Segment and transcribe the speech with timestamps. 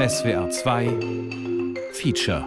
[0.00, 2.46] SWR 2 Feature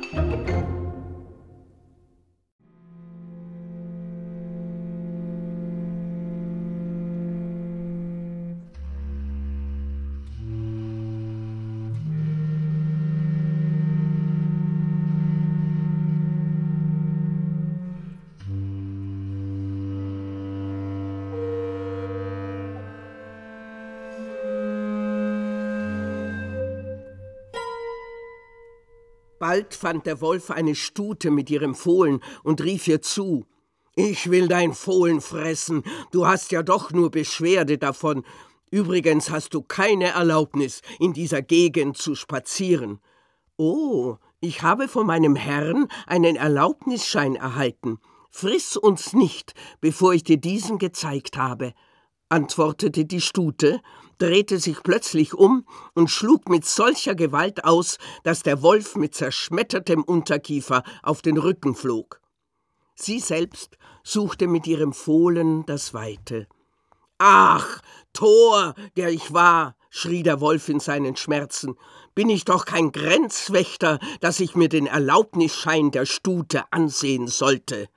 [29.53, 33.45] Bald fand der Wolf eine Stute mit ihrem Fohlen und rief ihr zu
[33.95, 38.25] Ich will dein Fohlen fressen, du hast ja doch nur Beschwerde davon.
[38.71, 42.99] Übrigens hast du keine Erlaubnis, in dieser Gegend zu spazieren.
[43.55, 47.99] Oh, ich habe von meinem Herrn einen Erlaubnisschein erhalten.
[48.31, 51.75] Friss uns nicht, bevor ich dir diesen gezeigt habe
[52.33, 53.79] antwortete die Stute,
[54.17, 60.03] drehte sich plötzlich um und schlug mit solcher Gewalt aus, dass der Wolf mit zerschmettertem
[60.03, 62.21] Unterkiefer auf den Rücken flog.
[62.95, 66.47] Sie selbst suchte mit ihrem Fohlen das Weite.
[67.17, 67.81] Ach,
[68.13, 71.75] Tor, der ich war, schrie der Wolf in seinen Schmerzen,
[72.15, 77.87] bin ich doch kein Grenzwächter, dass ich mir den Erlaubnisschein der Stute ansehen sollte.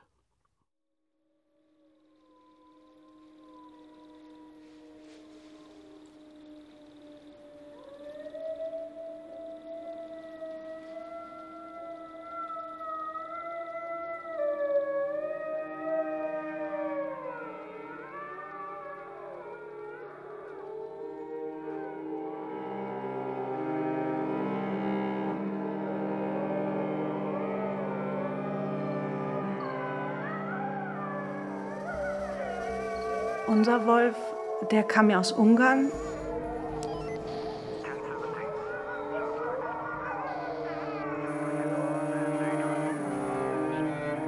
[33.57, 34.17] Unser Wolf,
[34.71, 35.91] der kam ja aus Ungarn.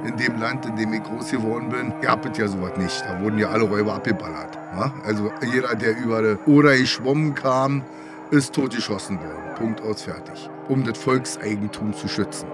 [0.03, 3.05] In dem Land, in dem ich groß geworden bin, gab es ja sowas nicht.
[3.05, 4.57] Da wurden ja alle Räuber abgeballert.
[4.75, 4.91] Ja?
[5.05, 7.83] Also jeder, der über die Oder geschwommen kam,
[8.31, 9.55] ist totgeschossen worden.
[9.59, 10.49] Punkt aus, fertig.
[10.67, 12.47] Um das Volkseigentum zu schützen.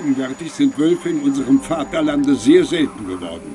[0.00, 3.54] Gegenwärtig sind Wölfe in unserem Vaterlande sehr selten geworden.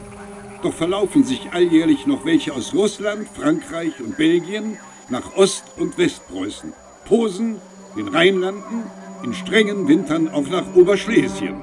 [0.61, 4.77] Doch verlaufen sich alljährlich noch welche aus Russland, Frankreich und Belgien
[5.09, 6.71] nach Ost- und Westpreußen,
[7.05, 7.55] Posen,
[7.97, 8.83] den Rheinlanden,
[9.23, 11.55] in strengen Wintern auch nach Oberschlesien.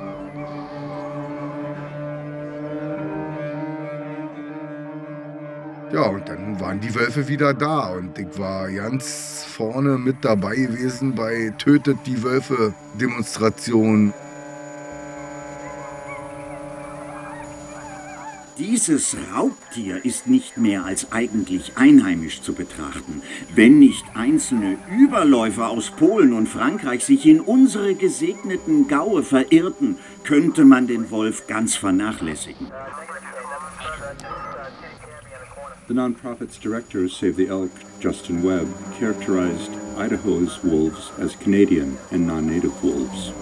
[5.92, 10.56] Ja, und dann waren die Wölfe wieder da und ich war ganz vorne mit dabei
[10.56, 14.12] gewesen bei Tötet die Wölfe Demonstrationen.
[18.84, 23.22] Dieses Raubtier ist nicht mehr als eigentlich einheimisch zu betrachten.
[23.54, 30.64] Wenn nicht einzelne Überläufer aus Polen und Frankreich sich in unsere gesegneten Gaue verirrten, könnte
[30.64, 32.72] man den Wolf ganz vernachlässigen.
[35.86, 37.70] The nonprofit's director Save the Elk,
[38.00, 38.66] Justin Webb,
[38.98, 43.32] characterized Idaho's wolves as Canadian and non-native wolves.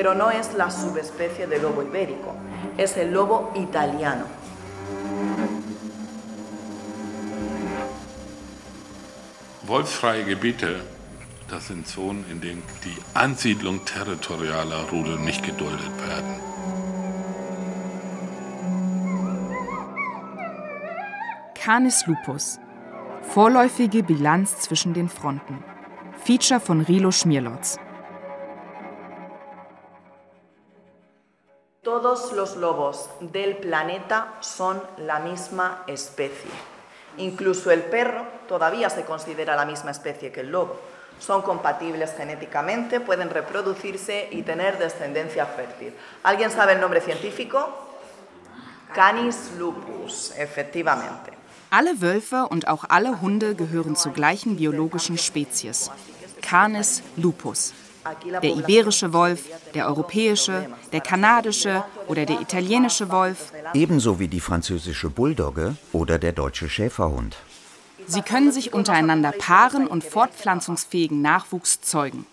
[0.00, 2.34] Pero no es la subespecie de lobo ibérico,
[2.78, 4.24] es el lobo italiano.
[9.66, 10.80] Wolfsfreie Gebiete,
[11.50, 16.40] das sind Zonen, in denen die Ansiedlung territorialer Rudel nicht geduldet werden.
[21.54, 22.58] Canis lupus.
[23.34, 25.62] Vorläufige Bilanz zwischen den Fronten.
[26.24, 27.78] Feature von Rilo Schmierlotz.
[32.00, 36.50] Todos los lobos del planeta son la misma especie.
[37.18, 40.80] Incluso el perro todavía se considera la misma especie que el lobo.
[41.18, 45.92] Son compatibles genéticamente, pueden reproducirse y tener descendencia fértil.
[46.22, 47.68] ¿Alguien sabe el nombre científico?
[48.94, 51.32] Canis lupus, efectivamente.
[51.68, 55.90] Alle Wölfe und auch alle Hunde gehören zur gleichen biologischen Spezies.
[56.40, 57.74] Canis lupus.
[58.42, 63.52] Der iberische Wolf, der europäische, der kanadische oder der italienische Wolf.
[63.74, 67.36] Ebenso wie die französische Bulldogge oder der deutsche Schäferhund.
[68.06, 72.26] Sie können sich untereinander paaren und fortpflanzungsfähigen Nachwuchs zeugen.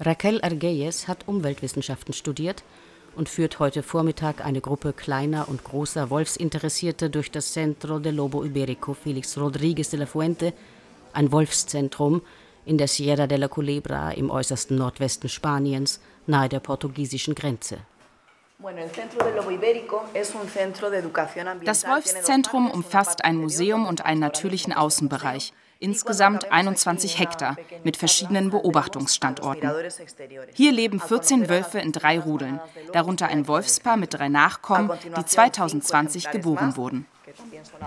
[0.00, 2.64] Raquel Arguelles hat Umweltwissenschaften studiert
[3.14, 8.42] und führt heute Vormittag eine Gruppe kleiner und großer Wolfsinteressierte durch das Centro del Lobo
[8.42, 10.52] Iberico Felix Rodríguez de la Fuente,
[11.12, 12.22] ein Wolfszentrum,
[12.64, 17.78] in der Sierra de la Culebra im äußersten Nordwesten Spaniens, nahe der portugiesischen Grenze.
[21.64, 29.68] Das Wolfszentrum umfasst ein Museum und einen natürlichen Außenbereich, insgesamt 21 Hektar mit verschiedenen Beobachtungsstandorten.
[30.54, 32.60] Hier leben 14 Wölfe in drei Rudeln,
[32.92, 37.06] darunter ein Wolfspaar mit drei Nachkommen, die 2020 geboren wurden.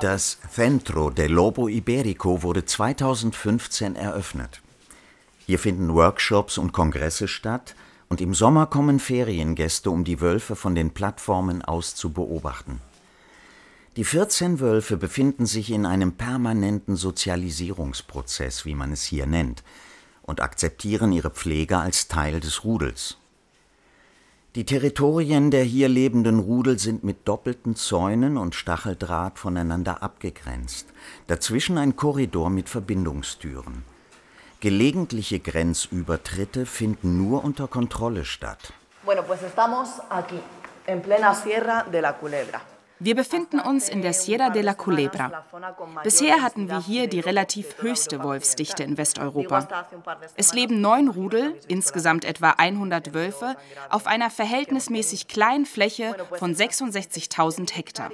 [0.01, 4.62] Das Centro del Lobo Iberico wurde 2015 eröffnet.
[5.45, 7.75] Hier finden Workshops und Kongresse statt,
[8.07, 12.80] und im Sommer kommen Feriengäste, um die Wölfe von den Plattformen aus zu beobachten.
[13.95, 19.63] Die 14 Wölfe befinden sich in einem permanenten Sozialisierungsprozess, wie man es hier nennt,
[20.21, 23.18] und akzeptieren ihre Pflege als Teil des Rudels.
[24.56, 30.88] Die Territorien der hier lebenden Rudel sind mit doppelten Zäunen und Stacheldraht voneinander abgegrenzt,
[31.27, 33.83] dazwischen ein Korridor mit Verbindungstüren.
[34.65, 38.73] Gelegentliche Grenzübertritte finden nur unter Kontrolle statt.
[39.03, 40.39] Bueno, pues estamos aquí,
[40.88, 42.62] en plena Sierra de la Culebra.
[42.97, 45.45] Wir befinden uns in der Sierra de la Culebra.
[46.03, 49.67] Bisher hatten wir hier die relativ höchste Wolfsdichte in Westeuropa.
[50.35, 53.57] Es leben neun Rudel, insgesamt etwa 100 Wölfe,
[53.89, 58.09] auf einer verhältnismäßig kleinen Fläche von 66.000 Hektar.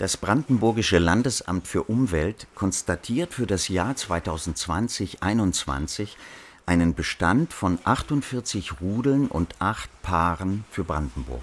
[0.00, 6.16] Das Brandenburgische Landesamt für Umwelt konstatiert für das Jahr 2020-21
[6.64, 11.42] einen Bestand von 48 Rudeln und acht Paaren für Brandenburg.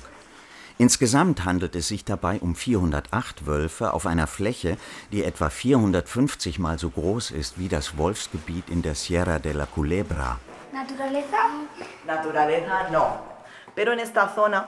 [0.80, 4.78] Insgesamt handelt es sich dabei um 408 Wölfe auf einer Fläche,
[5.12, 9.68] die etwa 450 mal so groß ist wie das Wolfsgebiet in der Sierra de la
[9.68, 10.40] Culebra.
[10.74, 11.38] Naturaleza?
[12.08, 13.20] Naturaleza no.
[13.76, 14.68] Pero en esta zona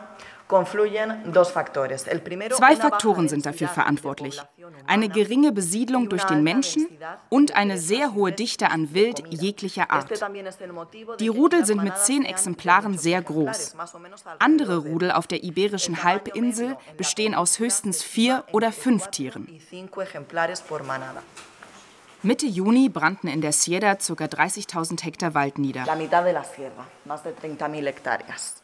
[2.51, 4.41] Zwei Faktoren sind dafür verantwortlich.
[4.87, 6.87] Eine geringe Besiedlung durch den Menschen
[7.29, 10.09] und eine sehr hohe Dichte an Wild jeglicher Art.
[11.19, 13.75] Die Rudel sind mit zehn Exemplaren sehr groß.
[14.39, 19.47] Andere Rudel auf der iberischen Halbinsel bestehen aus höchstens vier oder fünf Tieren.
[22.21, 24.25] Mitte Juni brannten in der Sierra ca.
[24.25, 25.85] 30.000 Hektar Wald nieder.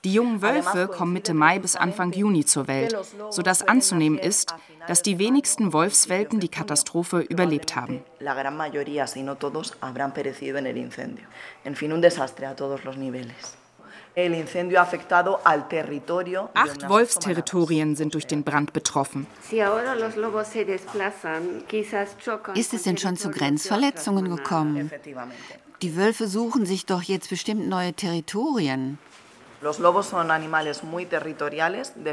[0.03, 2.97] Die jungen Wölfe kommen Mitte Mai bis Anfang Juni zur Welt,
[3.29, 4.53] sodass anzunehmen ist,
[4.87, 8.03] dass die wenigsten Wolfswelpen die Katastrophe überlebt haben.
[11.63, 13.57] En fin, un desastre a todos los niveles.
[16.53, 19.27] Acht Wolfsterritorien sind durch den Brand betroffen.
[22.55, 24.91] Ist es denn schon zu Grenzverletzungen gekommen?
[25.81, 28.97] Die Wölfe suchen sich doch jetzt bestimmt neue Territorien.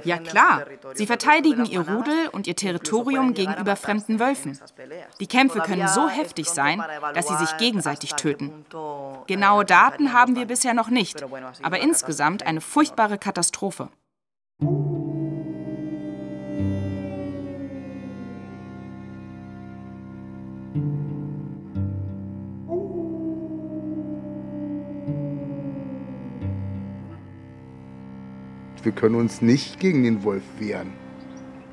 [0.04, 0.64] Ja klar,
[0.94, 4.58] sie verteidigen ihr Rudel und ihr Territorium gegenüber fremden Wölfen.
[5.20, 6.82] Die Kämpfe können so heftig sein,
[7.14, 8.64] dass sie sich gegenseitig töten.
[9.26, 11.24] Genaue Daten haben wir bisher noch nicht,
[11.62, 13.88] aber insgesamt eine furchtbare Katastrophe.
[28.82, 30.92] Wir können uns nicht gegen den Wolf wehren.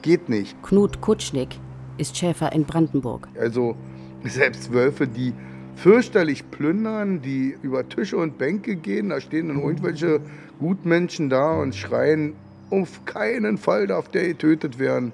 [0.02, 0.62] Geht nicht.
[0.64, 1.60] Knut Kutschnick
[1.98, 3.28] ist Schäfer in Brandenburg.
[3.40, 3.76] Also
[4.24, 5.34] selbst Wölfe, die
[5.76, 10.22] fürchterlich plündern, die über Tische und Bänke gehen, da stehen dann irgendwelche
[10.60, 12.34] Gutmenschen da und schreien,
[12.70, 15.14] auf keinen Fall darf der getötet werden.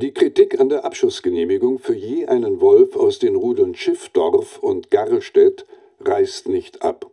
[0.00, 5.66] Die Kritik an der Abschussgenehmigung für je einen Wolf aus den Rudeln Schiffdorf und Garrestedt
[6.00, 7.10] reißt nicht ab.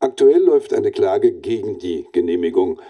[0.00, 2.80] Aktuell läuft eine Klage gegen die Genehmigung.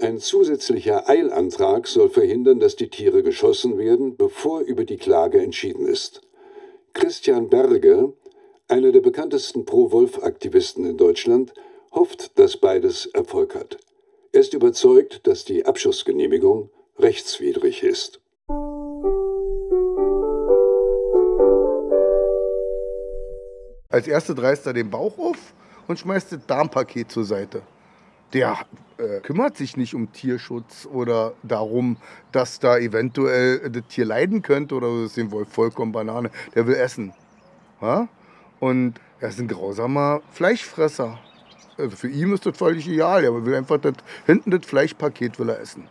[0.00, 5.86] Ein zusätzlicher Eilantrag soll verhindern, dass die Tiere geschossen werden, bevor über die Klage entschieden
[5.86, 6.22] ist.
[6.94, 8.12] Christian Berge,
[8.66, 11.54] einer der bekanntesten Pro-Wolf-Aktivisten in Deutschland,
[11.92, 13.78] hofft, dass beides Erfolg hat.
[14.32, 18.20] Er ist überzeugt, dass die Abschussgenehmigung rechtswidrig ist.
[23.94, 25.54] Als erste reißt er den Bauch auf
[25.86, 27.62] und schmeißt das Darmpaket zur Seite.
[28.32, 28.58] Der
[28.98, 31.96] äh, kümmert sich nicht um Tierschutz oder darum,
[32.32, 36.32] dass da eventuell das Tier leiden könnte oder so ist dem Wolf vollkommen Banane.
[36.56, 37.12] Der will essen.
[37.80, 38.08] Ja?
[38.58, 41.20] Und er ist ein grausamer Fleischfresser.
[41.78, 43.22] Also für ihn ist das völlig egal.
[43.22, 43.94] Er will einfach das,
[44.26, 45.86] hinten das Fleischpaket will er essen.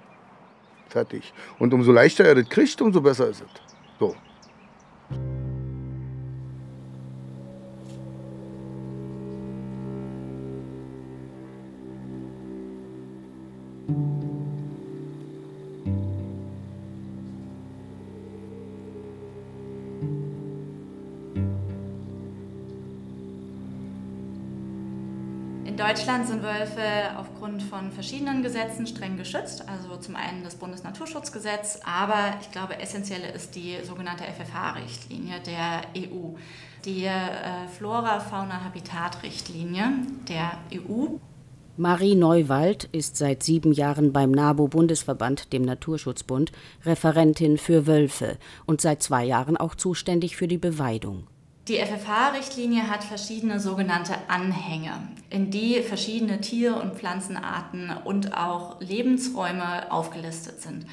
[0.89, 1.33] Fertig.
[1.57, 3.61] Und umso leichter er das kriegt, umso besser ist es.
[3.97, 4.13] So.
[25.85, 29.67] Deutschland sind Wölfe aufgrund von verschiedenen Gesetzen streng geschützt.
[29.67, 36.35] Also zum einen das Bundesnaturschutzgesetz, aber ich glaube, essentielle ist die sogenannte FFH-Richtlinie der EU.
[36.85, 39.83] Die äh, Flora-Fauna-Habitat-Richtlinie
[40.29, 41.17] der EU.
[41.75, 46.53] Marie Neuwald ist seit sieben Jahren beim NABU-Bundesverband, dem Naturschutzbund,
[46.85, 51.27] Referentin für Wölfe und seit zwei Jahren auch zuständig für die Beweidung.
[51.69, 59.89] Die FFH-Richtlinie hat verschiedene sogenannte Anhänge, in die verschiedene Tier- und Pflanzenarten und auch Lebensräume
[59.89, 60.85] aufgelistet sind.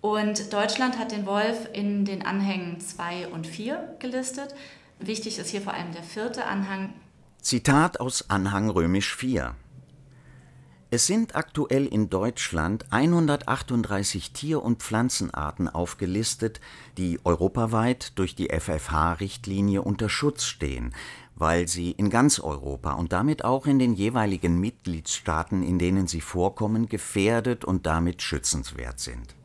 [0.00, 4.52] Und Deutschland hat den Wolf in den Anhängen 2 und 4 gelistet.
[4.98, 6.92] Wichtig ist hier vor allem der vierte Anhang.
[7.40, 9.54] Zitat aus Anhang römisch 4.
[10.92, 16.60] Es sind aktuell in Deutschland 138 Tier- und Pflanzenarten aufgelistet,
[16.98, 20.92] die europaweit durch die FFH-Richtlinie unter Schutz stehen,
[21.36, 26.20] weil sie in ganz Europa und damit auch in den jeweiligen Mitgliedstaaten, in denen sie
[26.20, 29.36] vorkommen, gefährdet und damit schützenswert sind.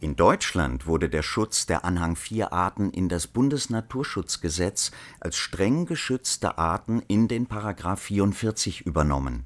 [0.00, 4.90] In Deutschland wurde der Schutz der Anhang 4 Arten in das Bundesnaturschutzgesetz
[5.20, 9.44] als streng geschützte Arten in den Paragraph 44 übernommen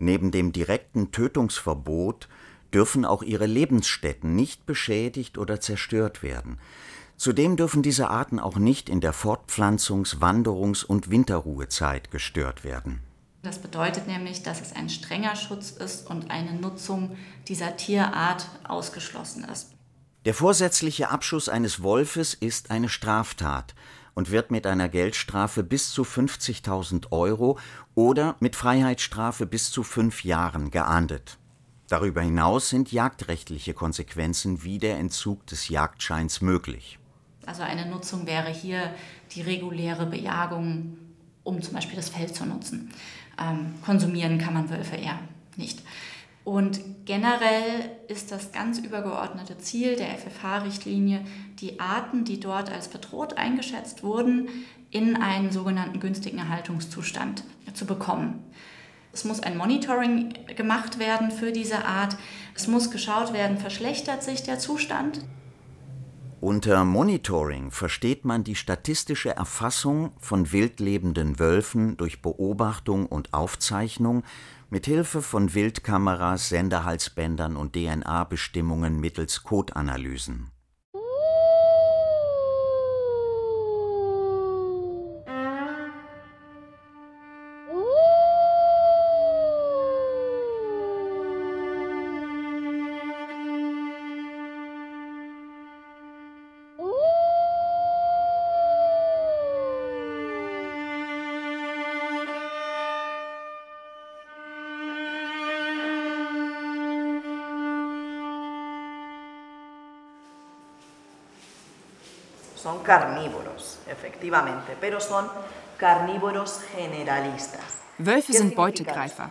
[0.00, 2.28] Neben dem direkten Tötungsverbot
[2.72, 6.58] dürfen auch ihre Lebensstätten nicht beschädigt oder zerstört werden.
[7.18, 13.00] Zudem dürfen diese Arten auch nicht in der Fortpflanzungs-, Wanderungs- und Winterruhezeit gestört werden.
[13.42, 17.16] Das bedeutet nämlich, dass es ein strenger Schutz ist und eine Nutzung
[17.46, 19.74] dieser Tierart ausgeschlossen ist.
[20.24, 23.74] Der vorsätzliche Abschuss eines Wolfes ist eine Straftat
[24.14, 27.58] und wird mit einer Geldstrafe bis zu 50.000 Euro
[27.94, 31.38] oder mit Freiheitsstrafe bis zu fünf Jahren geahndet.
[31.88, 36.98] Darüber hinaus sind jagdrechtliche Konsequenzen wie der Entzug des Jagdscheins möglich.
[37.46, 38.94] Also eine Nutzung wäre hier
[39.32, 40.98] die reguläre Bejagung,
[41.42, 42.92] um zum Beispiel das Feld zu nutzen.
[43.40, 45.18] Ähm, konsumieren kann man Wölfe eher
[45.56, 45.82] nicht.
[46.44, 51.20] Und generell ist das ganz übergeordnete Ziel der FFH-Richtlinie,
[51.60, 54.48] die Arten, die dort als bedroht eingeschätzt wurden,
[54.90, 57.44] in einen sogenannten günstigen Erhaltungszustand
[57.74, 58.42] zu bekommen.
[59.12, 62.16] Es muss ein Monitoring gemacht werden für diese Art.
[62.54, 65.20] Es muss geschaut werden, verschlechtert sich der Zustand.
[66.40, 74.22] Unter Monitoring versteht man die statistische Erfassung von wildlebenden Wölfen durch Beobachtung und Aufzeichnung
[74.70, 80.50] mit Hilfe von Wildkameras, Senderhalsbändern und DNA-Bestimmungen mittels Codeanalysen.
[112.90, 115.24] Carnívoros, efectivamente, pero son
[115.78, 117.60] carnívoros generalistas.
[117.98, 119.30] Wölfe sind Beutegreifer.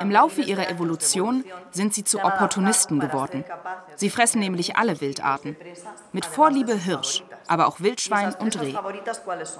[0.00, 3.44] Im Laufe ihrer Evolution sind sie zu Opportunisten geworden.
[3.96, 5.54] Sie fressen nämlich alle Wildarten.
[6.12, 8.74] Mit Vorliebe Hirsch, aber auch Wildschwein und Reh.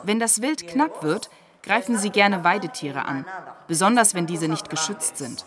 [0.05, 1.29] Wenn das Wild knapp wird,
[1.63, 3.27] greifen sie gerne Weidetiere an,
[3.67, 5.45] besonders wenn diese nicht geschützt sind.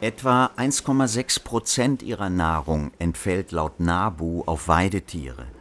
[0.00, 5.57] Etwa 1,6 Prozent ihrer Nahrung entfällt laut NABU auf Weidetiere.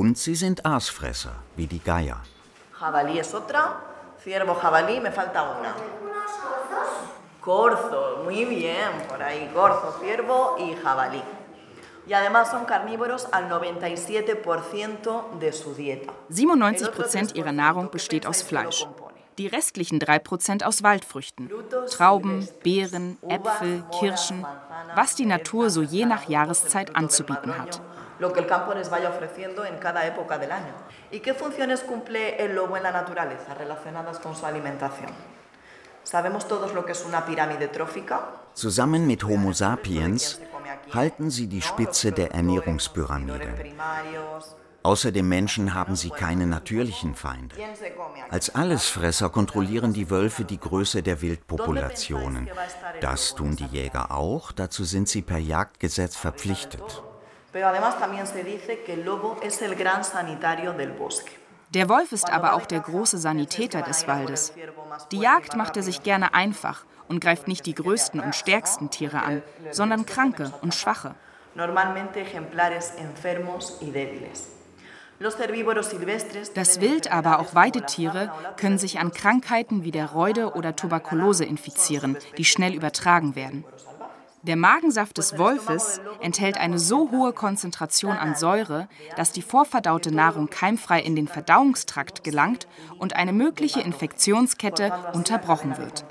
[0.00, 2.20] Und sie sind Aasfresser, wie die Geier.
[2.80, 3.80] Jabalí es otra.
[4.20, 5.72] Ciervo, jabalí, me falta una.
[7.40, 11.22] Corzo, muy bien, por ahí, corzo, ciervo y jabalí.
[12.08, 16.12] Y además son carnívoros al 97% de su dieta.
[16.28, 18.88] 97 Prozent ihrer Nahrung besteht aus Fleisch.
[19.38, 21.48] Die restlichen 3 Prozent aus Waldfrüchten.
[21.92, 24.44] Trauben, Beeren, Äpfel, Kirschen,
[24.96, 27.80] was die Natur so je nach Jahreszeit anzubieten hat.
[28.18, 30.74] Lo que el campo les vaya ofreciendo en cada época del año.
[31.10, 35.10] ¿Y qué funciones cumple el lobo en la naturaleza relacionadas con su alimentación?
[36.04, 38.20] ¿Sabemos todos lo que es una pirámide trófica?
[38.54, 40.40] Zusammen mit Homo sapiens
[40.92, 43.74] halten sie die Spitze der Ernährungspyramide.
[44.84, 47.56] Außer dem Menschen haben sie keine natürlichen Feinde.
[48.30, 52.50] Als Allesfresser kontrollieren die Wölfe die Größe der Wildpopulationen.
[53.00, 57.02] Das tun die Jäger auch, dazu sind sie per Jagdgesetz verpflichtet.
[57.54, 61.30] Pero además también se dice que el lobo es el gran sanitario del bosque.
[61.72, 64.52] Der Wolf ist aber auch der große Sanitäter des Waldes.
[65.12, 69.22] Die Jagd macht er sich gerne einfach und greift nicht die größten und stärksten Tiere
[69.22, 71.14] an, sondern kranke und schwache.
[76.54, 82.16] Das Wild, aber auch Weidetiere können sich an Krankheiten wie der Reude oder Tuberkulose infizieren,
[82.36, 83.64] die schnell übertragen werden.
[84.46, 90.50] Der Magensaft des Wolfes enthält eine so hohe Konzentration an Säure, dass die vorverdaute Nahrung
[90.50, 96.04] keimfrei in den Verdauungstrakt gelangt und eine mögliche Infektionskette unterbrochen wird.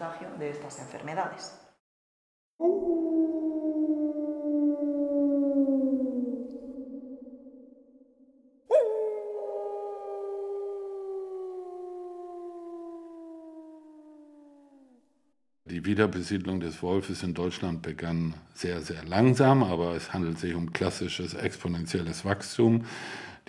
[15.84, 20.72] Die Wiederbesiedlung des Wolfes in Deutschland begann sehr, sehr langsam, aber es handelt sich um
[20.72, 22.86] klassisches exponentielles Wachstum.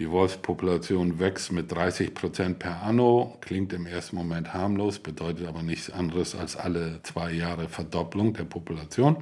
[0.01, 5.63] Die Wolfspopulation wächst mit 30 Prozent per anno, klingt im ersten Moment harmlos, bedeutet aber
[5.63, 9.19] nichts anderes als alle zwei Jahre Verdopplung der Population.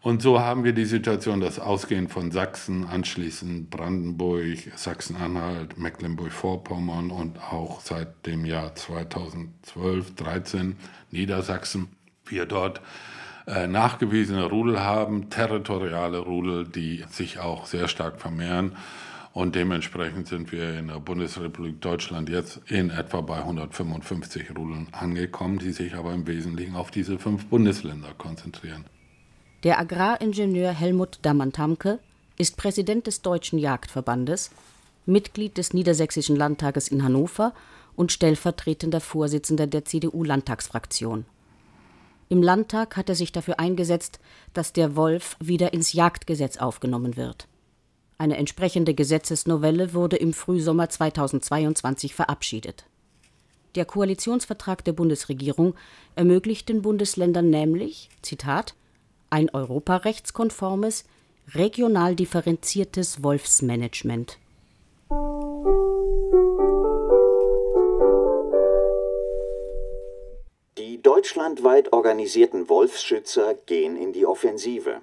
[0.00, 7.40] Und so haben wir die Situation, dass ausgehend von Sachsen, anschließend Brandenburg, Sachsen-Anhalt, Mecklenburg-Vorpommern und
[7.40, 10.76] auch seit dem Jahr 2012, 13
[11.10, 11.88] Niedersachsen
[12.30, 12.80] wir dort
[13.46, 18.76] äh, nachgewiesene Rudel haben, territoriale Rudel, die sich auch sehr stark vermehren.
[19.32, 25.58] Und dementsprechend sind wir in der Bundesrepublik Deutschland jetzt in etwa bei 155 Rudeln angekommen,
[25.58, 28.84] die sich aber im Wesentlichen auf diese fünf Bundesländer konzentrieren.
[29.62, 32.00] Der Agraringenieur Helmut Dammann-Tamke
[32.38, 34.50] ist Präsident des Deutschen Jagdverbandes,
[35.06, 37.52] Mitglied des Niedersächsischen Landtages in Hannover
[37.94, 41.24] und stellvertretender Vorsitzender der CDU-Landtagsfraktion.
[42.30, 44.20] Im Landtag hat er sich dafür eingesetzt,
[44.52, 47.48] dass der Wolf wieder ins Jagdgesetz aufgenommen wird.
[48.18, 52.84] Eine entsprechende Gesetzesnovelle wurde im Frühsommer 2022 verabschiedet.
[53.74, 55.74] Der Koalitionsvertrag der Bundesregierung
[56.14, 58.76] ermöglicht den Bundesländern nämlich, Zitat,
[59.28, 61.06] ein europarechtskonformes,
[61.52, 64.38] regional differenziertes Wolfsmanagement.
[71.20, 75.02] Deutschlandweit organisierten Wolfsschützer gehen in die Offensive.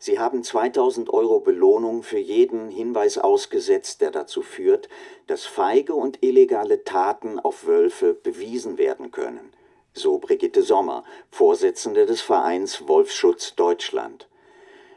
[0.00, 4.88] Sie haben 2000 Euro Belohnung für jeden Hinweis ausgesetzt, der dazu führt,
[5.28, 9.52] dass feige und illegale Taten auf Wölfe bewiesen werden können.
[9.92, 14.26] So Brigitte Sommer, Vorsitzende des Vereins Wolfsschutz Deutschland.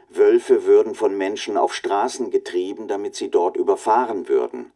[0.08, 4.72] Wölfe würden von Menschen auf Straßen getrieben, damit sie dort überfahren würden.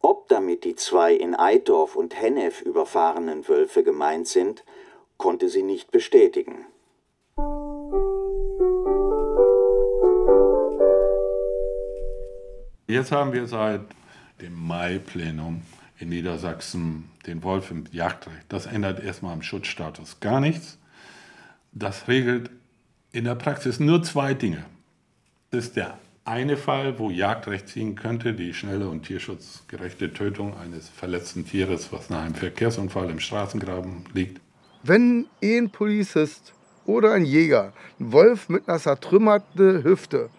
[0.00, 4.64] Ob damit die zwei in Eitorf und Hennef überfahrenen Wölfe gemeint sind,
[5.18, 6.64] konnte sie nicht bestätigen.
[12.86, 13.82] Jetzt haben wir seit
[14.40, 15.62] dem Mai-Plenum
[15.98, 18.46] in Niedersachsen den Wolf im Jagdrecht.
[18.48, 20.78] Das ändert erstmal am Schutzstatus gar nichts.
[21.72, 22.50] Das regelt
[23.12, 24.64] in der Praxis nur zwei Dinge.
[25.50, 30.88] Das ist der eine Fall, wo Jagdrecht ziehen könnte, die schnelle und tierschutzgerechte Tötung eines
[30.88, 34.40] verletzten Tieres, was nach einem Verkehrsunfall im Straßengraben liegt.
[34.88, 36.54] Wenn ein Polizist
[36.86, 40.30] oder ein Jäger einen Wolf mit einer zertrümmerten Hüfte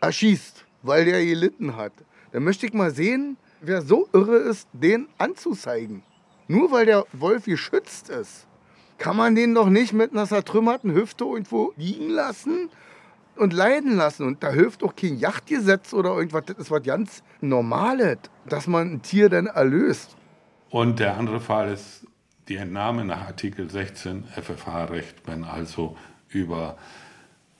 [0.00, 1.90] erschießt, weil der gelitten hat,
[2.30, 6.04] dann möchte ich mal sehen, wer so irre ist, den anzuzeigen.
[6.46, 8.46] Nur weil der Wolf geschützt ist,
[8.98, 12.70] kann man den doch nicht mit einer zertrümmerten Hüfte irgendwo liegen lassen
[13.34, 14.24] und leiden lassen.
[14.28, 16.44] Und da hilft auch kein Yachtgesetz oder irgendwas.
[16.46, 20.14] Das ist was ganz Normales, dass man ein Tier dann erlöst.
[20.70, 22.07] Und der andere Fall ist
[22.48, 25.96] die Entnahme nach Artikel 16 FFH-Recht, wenn also
[26.28, 26.76] über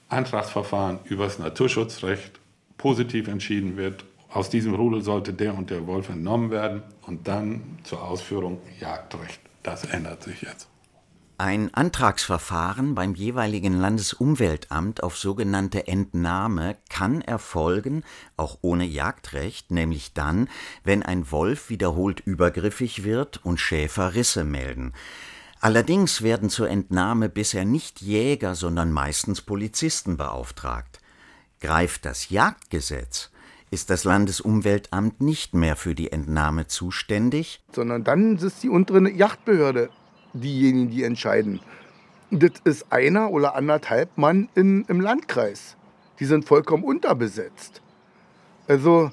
[0.09, 2.41] Antragsverfahren, über das Naturschutzrecht
[2.77, 7.79] positiv entschieden wird, aus diesem Rudel sollte der und der Wolf entnommen werden und dann
[7.83, 9.41] zur Ausführung Jagdrecht.
[9.63, 10.69] Das ändert sich jetzt.
[11.41, 18.03] Ein Antragsverfahren beim jeweiligen Landesumweltamt auf sogenannte Entnahme kann erfolgen,
[18.37, 20.49] auch ohne Jagdrecht, nämlich dann,
[20.83, 24.95] wenn ein Wolf wiederholt übergriffig wird und Schäfer Risse melden.
[25.61, 30.99] Allerdings werden zur Entnahme bisher nicht Jäger, sondern meistens Polizisten beauftragt.
[31.61, 33.31] Greift das Jagdgesetz,
[33.71, 39.91] ist das Landesumweltamt nicht mehr für die Entnahme zuständig, sondern dann ist die untere Jagdbehörde
[40.33, 41.61] diejenigen, die entscheiden.
[42.31, 45.77] Das ist einer oder anderthalb Mann in, im Landkreis.
[46.21, 47.81] Die sind vollkommen unterbesetzt.
[48.67, 49.11] Also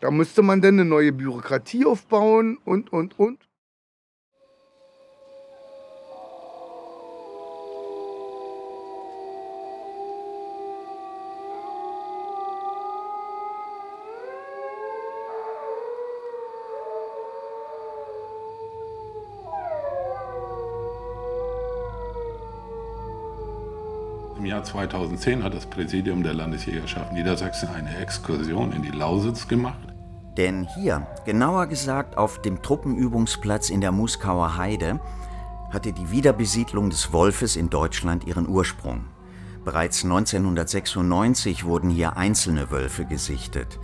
[0.00, 3.38] da müsste man dann eine neue Bürokratie aufbauen und, und, und.
[24.60, 29.78] Jahr 2010 hat das Präsidium der Landesjägerschaft Niedersachsen eine Exkursion in die Lausitz gemacht.
[30.36, 35.00] Denn hier, genauer gesagt auf dem Truppenübungsplatz in der Muskauer Heide,
[35.70, 39.06] hatte die Wiederbesiedlung des Wolfes in Deutschland ihren Ursprung.
[39.64, 43.78] Bereits 1996 wurden hier einzelne Wölfe gesichtet.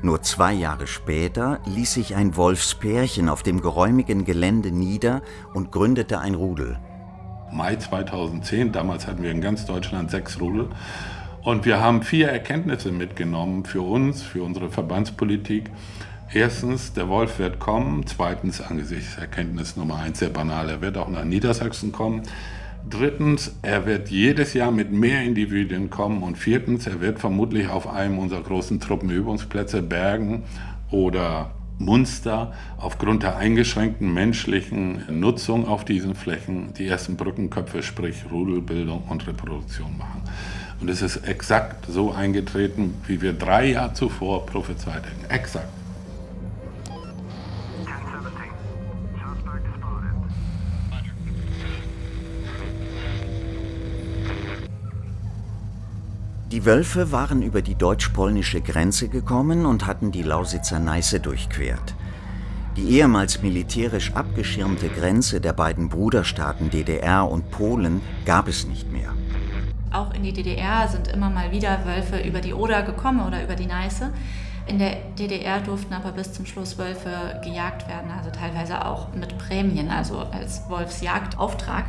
[0.00, 5.22] Nur zwei Jahre später ließ sich ein Wolfspärchen auf dem geräumigen Gelände nieder
[5.54, 6.78] und gründete ein Rudel.
[7.52, 8.72] Mai 2010.
[8.72, 10.68] Damals hatten wir in ganz Deutschland sechs Rudel.
[11.42, 15.70] Und wir haben vier Erkenntnisse mitgenommen für uns, für unsere Verbandspolitik.
[16.32, 18.06] Erstens, der Wolf wird kommen.
[18.06, 22.22] Zweitens, angesichts Erkenntnis Nummer eins, sehr banal, er wird auch nach Niedersachsen kommen.
[22.88, 26.22] Drittens, er wird jedes Jahr mit mehr Individuen kommen.
[26.22, 30.44] Und viertens, er wird vermutlich auf einem unserer großen Truppenübungsplätze, Bergen
[30.90, 31.50] oder
[31.80, 39.26] Munster aufgrund der eingeschränkten menschlichen Nutzung auf diesen Flächen die ersten Brückenköpfe, sprich Rudelbildung und
[39.26, 40.22] Reproduktion machen.
[40.80, 45.30] Und es ist exakt so eingetreten, wie wir drei Jahre zuvor prophezeit hätten.
[45.30, 45.79] Exakt.
[56.52, 61.94] Die Wölfe waren über die deutsch-polnische Grenze gekommen und hatten die Lausitzer Neiße durchquert.
[62.76, 69.14] Die ehemals militärisch abgeschirmte Grenze der beiden Bruderstaaten DDR und Polen gab es nicht mehr.
[69.92, 73.54] Auch in die DDR sind immer mal wieder Wölfe über die Oder gekommen oder über
[73.54, 74.12] die Neiße.
[74.66, 79.38] In der DDR durften aber bis zum Schluss Wölfe gejagt werden, also teilweise auch mit
[79.38, 81.84] Prämien, also als Wolfsjagdauftrag.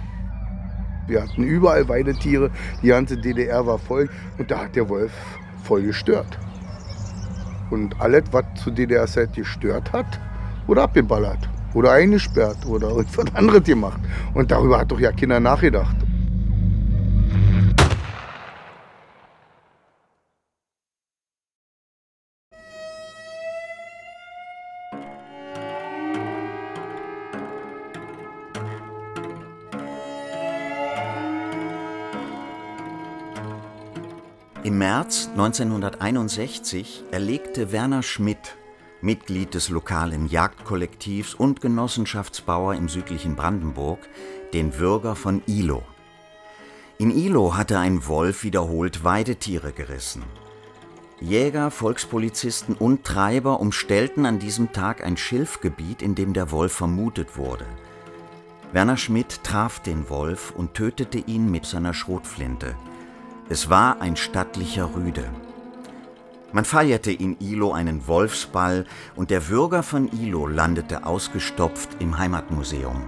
[1.08, 5.12] Wir hatten überall Weidetiere, die ganze DDR war voll und da hat der Wolf
[5.64, 6.38] voll gestört.
[7.70, 10.20] Und alles, was zu DDR-Zeit gestört hat,
[10.68, 14.02] wurde abgeballert oder eingesperrt oder irgendwas anderes gemacht.
[14.34, 15.96] Und darüber hat doch ja Kinder nachgedacht.
[35.32, 38.58] 1961 erlegte Werner Schmidt,
[39.00, 44.00] Mitglied des lokalen Jagdkollektivs und Genossenschaftsbauer im südlichen Brandenburg,
[44.54, 45.84] den Würger von Ilo.
[46.98, 50.24] In Ilo hatte ein Wolf wiederholt Weidetiere gerissen.
[51.22, 57.38] Jäger, Volkspolizisten und Treiber umstellten an diesem Tag ein Schilfgebiet, in dem der Wolf vermutet
[57.38, 57.66] wurde.
[58.74, 62.76] Werner Schmidt traf den Wolf und tötete ihn mit seiner Schrotflinte.
[63.52, 65.26] Es war ein stattlicher Rüde.
[66.54, 68.86] Man feierte in Ilo einen Wolfsball
[69.18, 73.02] und der Würger von Ilo landete ausgestopft im Heimatmuseum.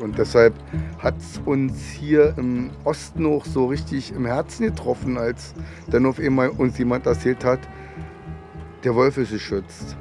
[0.00, 0.54] Und deshalb
[0.98, 5.52] hat es uns hier im Osten noch so richtig im Herzen getroffen, als
[5.90, 7.60] dann auf einmal uns jemand erzählt hat,
[8.82, 9.94] der Wolf ist geschützt.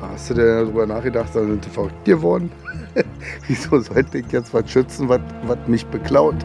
[0.00, 2.50] Hast du denn darüber nachgedacht, dann sind sie verrückt geworden?
[3.46, 5.20] Wieso sollte ich jetzt was schützen, was,
[5.66, 6.36] mich beklaut?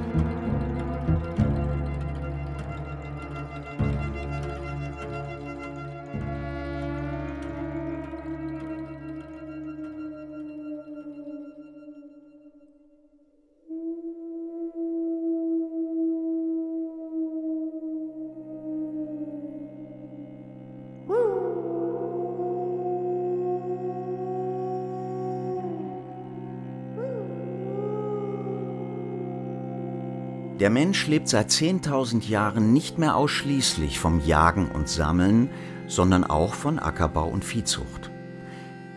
[30.63, 35.49] Der Mensch lebt seit 10.000 Jahren nicht mehr ausschließlich vom Jagen und Sammeln,
[35.87, 38.09] sondern auch von Ackerbau und Viehzucht.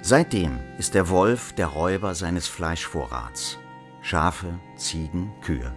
[0.00, 3.59] Seitdem ist der Wolf der Räuber seines Fleischvorrats.
[4.00, 5.72] Schafe, Ziegen, Kühe.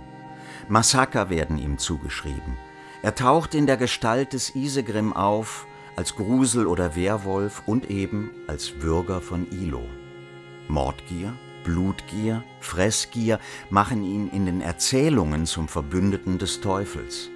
[0.68, 2.56] Massaker werden ihm zugeschrieben.
[3.02, 8.70] Er taucht in der Gestalt des Isegrim auf, als Grusel oder Werwolf und eben als
[8.70, 9.88] Bürger von Ilo.
[10.68, 17.30] Mordgier, Blutgier, Fressgier machen ihn in den Erzählungen zum Verbündeten des Teufels.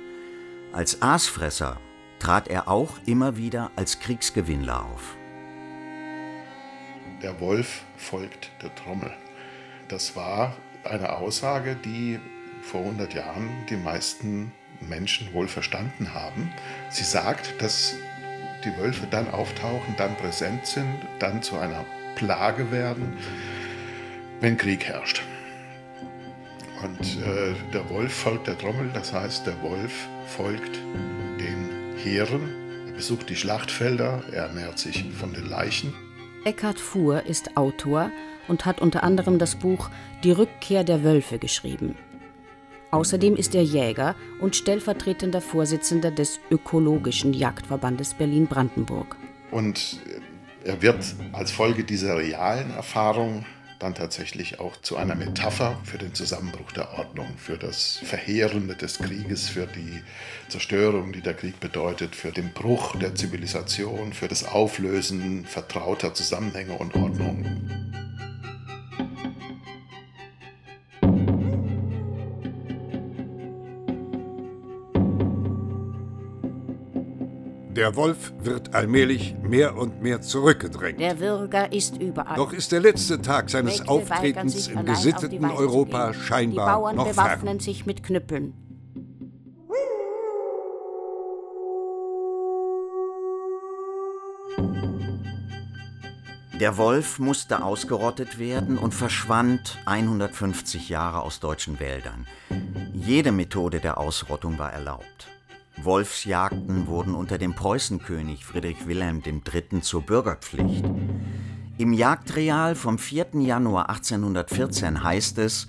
[0.72, 1.80] Als Aasfresser
[2.20, 5.16] trat er auch immer wieder als Kriegsgewinnler auf.
[7.22, 9.12] Der Wolf folgt der Trommel.
[9.88, 12.20] Das war eine Aussage, die
[12.62, 16.52] vor 100 Jahren die meisten Menschen wohl verstanden haben.
[16.90, 17.96] Sie sagt, dass
[18.66, 23.18] die Wölfe dann auftauchen, dann präsent sind, dann zu einer Plage werden
[24.44, 25.24] wenn Krieg herrscht.
[26.84, 30.76] Und äh, der Wolf folgt der Trommel, das heißt, der Wolf folgt
[31.40, 32.42] den Heeren,
[32.88, 35.94] er besucht die Schlachtfelder, er ernährt sich von den Leichen.
[36.44, 38.12] Eckhard Fuhr ist Autor
[38.50, 39.90] und hat unter anderem das Buch
[40.26, 41.96] Die Rückkehr der Wölfe geschrieben.
[42.92, 49.16] Außerdem ist er Jäger und stellvertretender Vorsitzender des Ökologischen Jagdverbandes Berlin-Brandenburg.
[49.52, 50.02] Und
[50.66, 53.46] er wird als Folge dieser realen Erfahrung
[53.84, 58.98] dann tatsächlich auch zu einer Metapher für den Zusammenbruch der Ordnung, für das Verheerende des
[58.98, 60.02] Krieges, für die
[60.48, 66.74] Zerstörung, die der Krieg bedeutet, für den Bruch der Zivilisation, für das Auflösen vertrauter Zusammenhänge
[66.74, 67.83] und Ordnungen.
[77.76, 81.00] Der Wolf wird allmählich mehr und mehr zurückgedrängt.
[81.00, 82.36] Der Würger ist überall.
[82.36, 87.08] Doch ist der letzte Tag seines Mägde Auftretens im gesitteten Europa scheinbar Die Bauern noch
[87.08, 87.60] bewaffnen fern.
[87.60, 88.54] sich mit Knüppeln.
[96.60, 102.28] Der Wolf musste ausgerottet werden und verschwand 150 Jahre aus deutschen Wäldern.
[102.94, 105.33] Jede Methode der Ausrottung war erlaubt.
[105.82, 109.82] Wolfsjagden wurden unter dem Preußenkönig Friedrich Wilhelm III.
[109.82, 110.86] zur Bürgerpflicht.
[111.78, 113.28] Im Jagdreal vom 4.
[113.40, 115.68] Januar 1814 heißt es,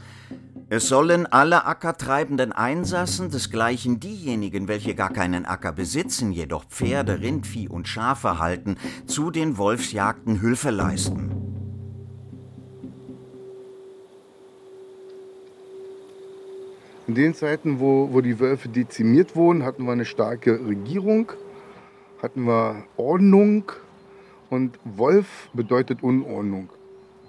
[0.69, 7.69] es sollen alle ackertreibenden Einsassen, desgleichen diejenigen, welche gar keinen Acker besitzen, jedoch Pferde, Rindvieh
[7.69, 11.54] und Schafe halten, zu den Wolfsjagden Hilfe leisten.
[17.07, 21.33] In den Zeiten, wo, wo die Wölfe dezimiert wurden, hatten wir eine starke Regierung,
[22.23, 23.71] hatten wir Ordnung
[24.49, 26.71] und Wolf bedeutet Unordnung,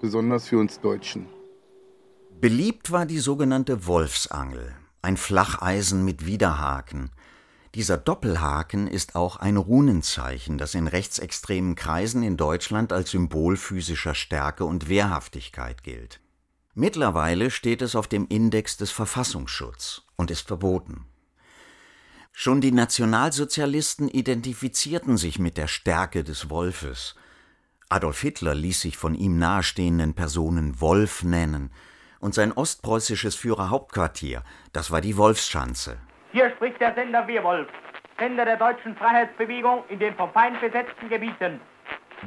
[0.02, 1.28] besonders für uns Deutschen.
[2.40, 7.12] Beliebt war die sogenannte Wolfsangel, ein Flacheisen mit Widerhaken.
[7.74, 14.16] Dieser Doppelhaken ist auch ein Runenzeichen, das in rechtsextremen Kreisen in Deutschland als Symbol physischer
[14.16, 16.22] Stärke und Wehrhaftigkeit gilt.
[16.78, 21.06] Mittlerweile steht es auf dem Index des Verfassungsschutz und ist verboten.
[22.34, 27.16] Schon die Nationalsozialisten identifizierten sich mit der Stärke des Wolfes.
[27.88, 31.72] Adolf Hitler ließ sich von ihm nahestehenden Personen Wolf nennen,
[32.20, 35.98] und sein ostpreußisches Führerhauptquartier, das war die Wolfsschanze.
[36.34, 37.70] Hier spricht der Sender Wehrwolf,
[38.20, 41.62] Sender der deutschen Freiheitsbewegung in den vom Feind besetzten Gebieten.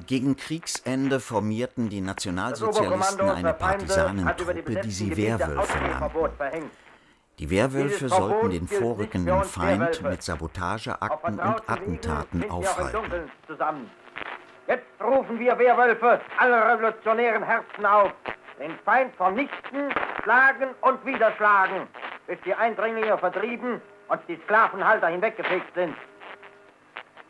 [0.06, 6.70] Gegen Kriegsende formierten die Nationalsozialisten eine Partisanentruppe, die sie Wehrwölfe nannten.
[7.38, 13.30] Die Wehrwölfe sollten den vorrückenden Feind mit Sabotageakten und Attentaten aufhalten.
[14.66, 18.12] Jetzt rufen wir Wehrwölfe alle revolutionären Herzen auf,
[18.58, 19.90] den Feind vernichten,
[20.22, 21.86] schlagen und wieder schlagen,
[22.26, 25.94] bis die Eindringlinge vertrieben und die Sklavenhalter hinweggefegt sind.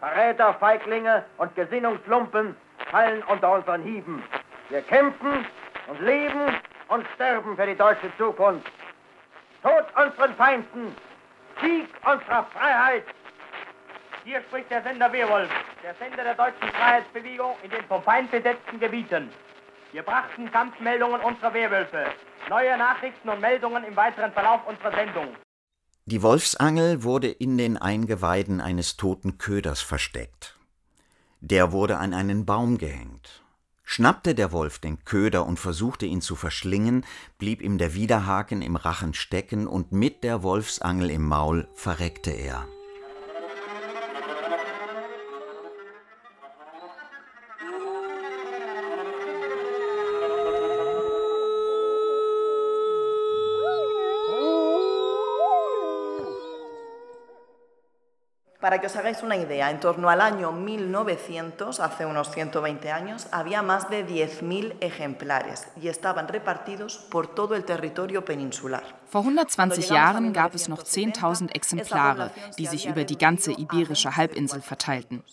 [0.01, 2.57] Verräter, Feiglinge und Gesinnungslumpen
[2.91, 4.23] fallen unter unseren Hieben.
[4.69, 5.45] Wir kämpfen
[5.89, 6.57] und leben
[6.89, 8.71] und sterben für die deutsche Zukunft.
[9.63, 10.95] Tod unseren Feinden,
[11.61, 13.05] Sieg unserer Freiheit.
[14.25, 15.51] Hier spricht der Sender Wehrwolf,
[15.83, 19.33] der Sender der deutschen Freiheitsbewegung in den vom Feind besetzten Gebieten.
[19.93, 22.05] Wir brachten Kampfmeldungen unserer Wehrwölfe.
[22.49, 25.35] Neue Nachrichten und Meldungen im weiteren Verlauf unserer Sendung.
[26.11, 30.59] Die Wolfsangel wurde in den Eingeweiden eines toten Köders versteckt.
[31.43, 33.45] Der wurde an einen Baum gehängt.
[33.85, 37.05] Schnappte der Wolf den Köder und versuchte ihn zu verschlingen,
[37.37, 42.67] blieb ihm der Widerhaken im Rachen stecken und mit der Wolfsangel im Maul verreckte er.
[58.69, 63.27] Para que os hagáis una idea, en torno al año 1900, hace unos 120 años,
[63.33, 68.85] había más de 10.000 ejemplares y estaban repartidos por todo el territorio peninsular.
[69.11, 74.61] Vor 120 Jahren gab es noch 10.000 Exemplare, die sich über die ganze iberische Halbinsel
[74.61, 75.25] verteilten.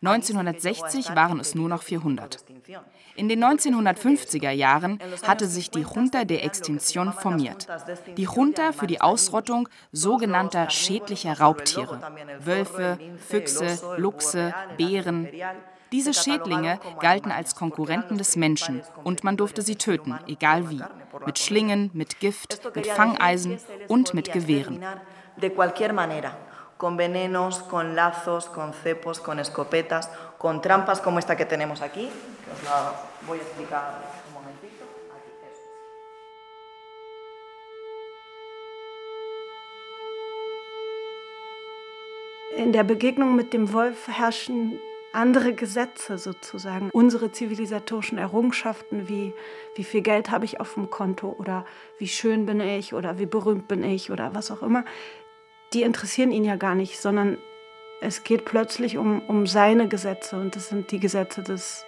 [0.00, 2.44] 1960 waren es nur noch 400.
[3.16, 7.66] In den 1950er Jahren hatte sich die Junta de Extinción formiert.
[8.16, 12.00] Die Junta für die Ausrottung sogenannter schädlicher Raubtiere.
[12.38, 15.28] Wölfe, Füchse, Luchse, Bären.
[15.90, 20.82] Diese Schädlinge galten als Konkurrenten des Menschen und man durfte sie töten, egal wie.
[21.26, 23.58] Mit Schlingen, mit Gift, mit Fangeisen
[23.88, 24.84] und mit Gewehren.
[26.78, 32.08] Con venenos, con lazos, con cepos, con escopetas, con trampas como esta que tenemos aquí,
[32.44, 32.92] que os la
[33.26, 34.84] voy a explicar un momentito.
[42.56, 44.78] In der Begegnung mit dem Wolf herrschen
[45.12, 46.90] andere Gesetze sozusagen.
[46.92, 49.34] Unsere zivilisatorischen Errungenschaften wie
[49.74, 51.64] wie viel Geld habe ich auf dem Konto oder
[51.98, 54.84] wie schön bin ich oder wie berühmt bin ich oder was auch immer,
[55.72, 57.38] die interessieren ihn ja gar nicht, sondern
[58.00, 61.84] es geht plötzlich um, um seine Gesetze und das sind die Gesetze des,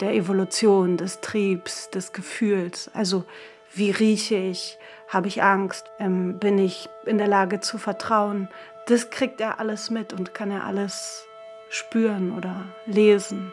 [0.00, 2.90] der Evolution, des Triebs, des Gefühls.
[2.92, 3.24] Also
[3.74, 8.48] wie rieche ich, habe ich Angst, ähm, bin ich in der Lage zu vertrauen.
[8.86, 11.26] Das kriegt er alles mit und kann er alles
[11.70, 13.52] spüren oder lesen.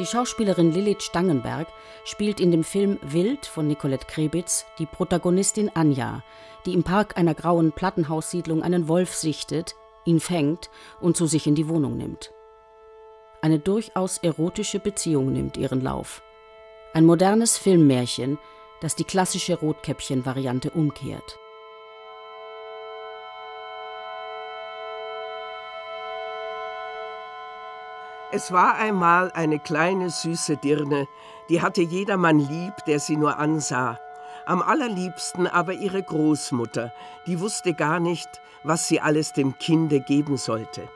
[0.00, 1.68] Die Schauspielerin Lilith Stangenberg
[2.04, 6.22] spielt in dem Film Wild von Nicolette Krebitz die Protagonistin Anja,
[6.64, 9.74] die im Park einer grauen Plattenhaussiedlung einen Wolf sichtet,
[10.06, 10.70] ihn fängt
[11.02, 12.32] und zu sich in die Wohnung nimmt.
[13.42, 16.22] Eine durchaus erotische Beziehung nimmt ihren Lauf.
[16.94, 18.38] Ein modernes Filmmärchen,
[18.80, 21.38] das die klassische Rotkäppchen-Variante umkehrt.
[28.32, 31.08] Es war einmal eine kleine süße Dirne,
[31.48, 33.98] die hatte jedermann lieb, der sie nur ansah.
[34.46, 36.92] Am allerliebsten aber ihre Großmutter,
[37.26, 40.88] die wusste gar nicht, was sie alles dem Kinde geben sollte.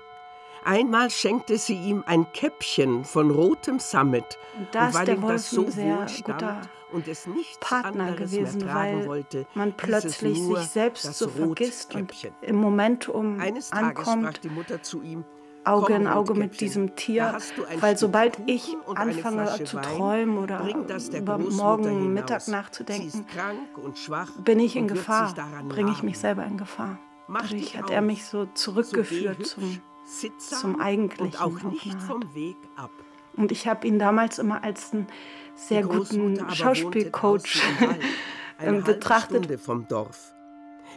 [0.64, 5.22] Einmal schenkte sie ihm ein Käppchen von rotem Sammet, und, da und weil der ihm
[5.22, 6.60] Wolf das so sehr stand guter
[6.92, 12.12] und es nichts Partner gewesen, weil wollte, man plötzlich sich selbst das so vergisst und
[12.42, 15.24] im Momentum Eines Tages sprach ankommt, die Mutter zu ihm,
[15.64, 17.38] Auge in Auge mit diesem Tier,
[17.80, 20.66] weil sobald ich anfange zu träumen oder
[21.16, 22.12] über morgen.
[22.12, 23.26] Mittag nachzudenken,
[24.44, 25.34] bin ich in Gefahr,
[25.68, 26.98] bringe ich mich selber in Gefahr.
[27.28, 29.80] Dadurch hat er mich so zurückgeführt zum,
[30.38, 31.24] zum Eigentlichen.
[31.24, 32.06] und auch auf nicht eine Art.
[32.06, 32.90] vom Weg ab.
[33.36, 35.06] Und ich habe ihn damals immer als einen
[35.54, 37.62] sehr guten Schauspielcoach
[38.84, 39.44] betrachtet.
[39.44, 40.34] Stunde vom Dorf.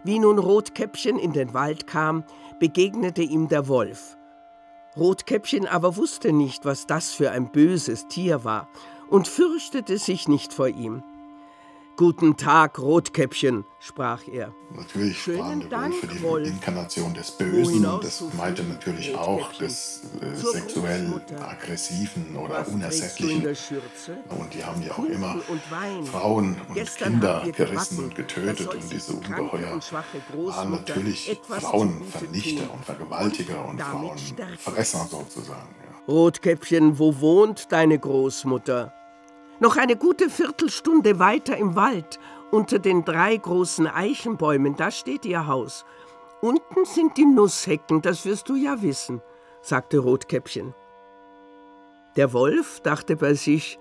[0.04, 2.24] Wie nun Rotkäppchen in den Wald kam,
[2.60, 4.17] begegnete ihm der Wolf.
[4.98, 8.68] Rotkäppchen aber wusste nicht, was das für ein böses Tier war
[9.10, 11.04] und fürchtete sich nicht vor ihm.
[11.98, 14.54] Guten Tag, Rotkäppchen, sprach er.
[14.76, 16.48] Natürlich Schönen waren die Dank, Wölfe die Wolf.
[16.48, 23.48] Inkarnation des Bösen das meinte natürlich auch des äh, sexuell aggressiven oder unersättlichen.
[24.30, 25.38] Und die haben ja auch immer.
[26.12, 33.68] Frauen und Gestern Kinder gerissen und getötet und diese Ungeheuer waren natürlich Frauenvernichter und Vergewaltiger
[33.68, 35.76] und, Frauenfresser sozusagen.
[35.82, 36.14] Ja.
[36.14, 38.94] Rotkäppchen, wo wohnt deine Großmutter?
[39.60, 42.20] Noch eine gute Viertelstunde weiter im Wald,
[42.52, 45.84] unter den drei großen Eichenbäumen, da steht ihr Haus.
[46.42, 49.22] Unten sind die Nusshecken, das wirst du ja wissen,
[49.62, 50.76] sagte Rotkäppchen.
[52.16, 53.80] Der Wolf dachte bei sich,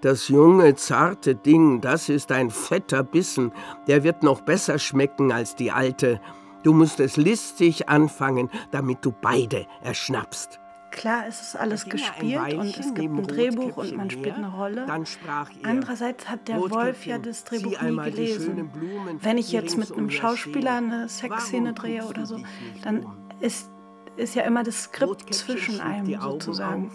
[0.00, 3.52] das junge, zarte Ding, das ist ein fetter Bissen,
[3.88, 6.20] der wird noch besser schmecken als die alte.
[6.62, 10.60] Du musst es listig anfangen, damit du beide erschnappst.
[10.96, 14.48] Klar, es ist alles gespielt und Weilchen es gibt ein Drehbuch und man spielt eine
[14.48, 14.86] Rolle.
[14.86, 18.70] Er, Andererseits hat der Wolf ja das Drehbuch nie gelesen.
[18.70, 22.38] Blumen, Wenn ich jetzt mit einem Schauspieler eine Sexszene drehe oder so,
[22.82, 23.06] dann
[23.40, 23.70] ist,
[24.16, 26.90] ist ja immer das Skript zwischen einem sozusagen.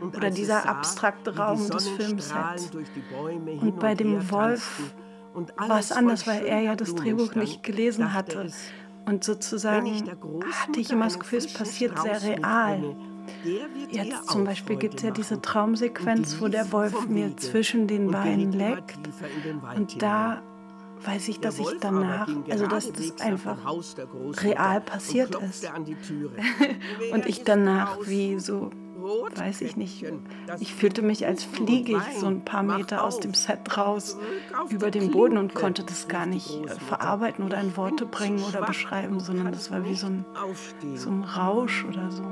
[0.00, 2.70] und Oder dieser sah, abstrakte Raum des Filmsets.
[2.70, 4.94] hin Und bei und dem Wolf
[5.34, 8.40] und war es anders, weil er ja das Drehbuch nicht gelesen hatte.
[8.44, 8.56] es,
[9.04, 12.96] Und ich sozusagen Großmutter hatte ich immer das Gefühl, es passiert sehr real.
[13.90, 15.40] Jetzt zum Beispiel gibt es ja diese.
[15.40, 18.98] Traumsequenz, wo der Wolf mir zwischen den Beinen leckt.
[19.76, 20.42] Und da
[21.04, 23.58] weiß ich, dass ich danach, also dass das einfach
[24.42, 25.70] real passiert ist.
[27.12, 28.70] Und ich danach wie so,
[29.36, 30.04] weiß ich nicht,
[30.60, 34.16] ich fühlte mich, als fliege ich so ein paar Meter aus dem Set raus
[34.70, 38.62] über den Boden und konnte das gar nicht äh, verarbeiten oder in Worte bringen oder
[38.62, 40.24] beschreiben, sondern das war wie so ein,
[40.94, 42.24] so ein Rausch oder so.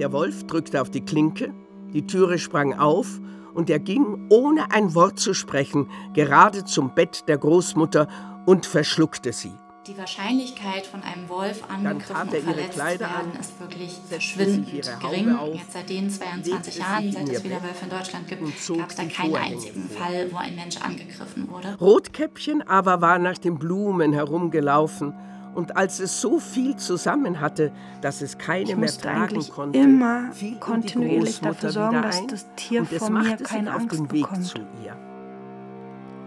[0.00, 1.52] Der Wolf drückte auf die Klinke,
[1.92, 3.20] die Türe sprang auf
[3.52, 8.08] und er ging, ohne ein Wort zu sprechen, gerade zum Bett der Großmutter
[8.46, 9.52] und verschluckte sie.
[9.86, 14.70] Die Wahrscheinlichkeit, von einem Wolf angegriffen und verletzt zu werden, an, ist wirklich verschwindend
[15.00, 15.36] gering.
[15.36, 18.42] auf, Jetzt seit den 22 legte Jahren, seit es wieder Wölfe in Deutschland gibt,
[18.78, 20.06] gab es da keinen einzigen vor.
[20.06, 21.76] Fall, wo ein Mensch angegriffen wurde.
[21.78, 25.12] Rotkäppchen aber war nach den Blumen herumgelaufen,
[25.54, 30.52] und als es so viel zusammen hatte, dass es keine mehr tragen konnte, immer fiel
[30.52, 33.74] die kontinuierlich Großmutter dafür sorgen, wieder dass das Tier und es vor mir machte keine
[33.74, 34.46] auf den Weg bekommt.
[34.46, 34.96] zu ihr.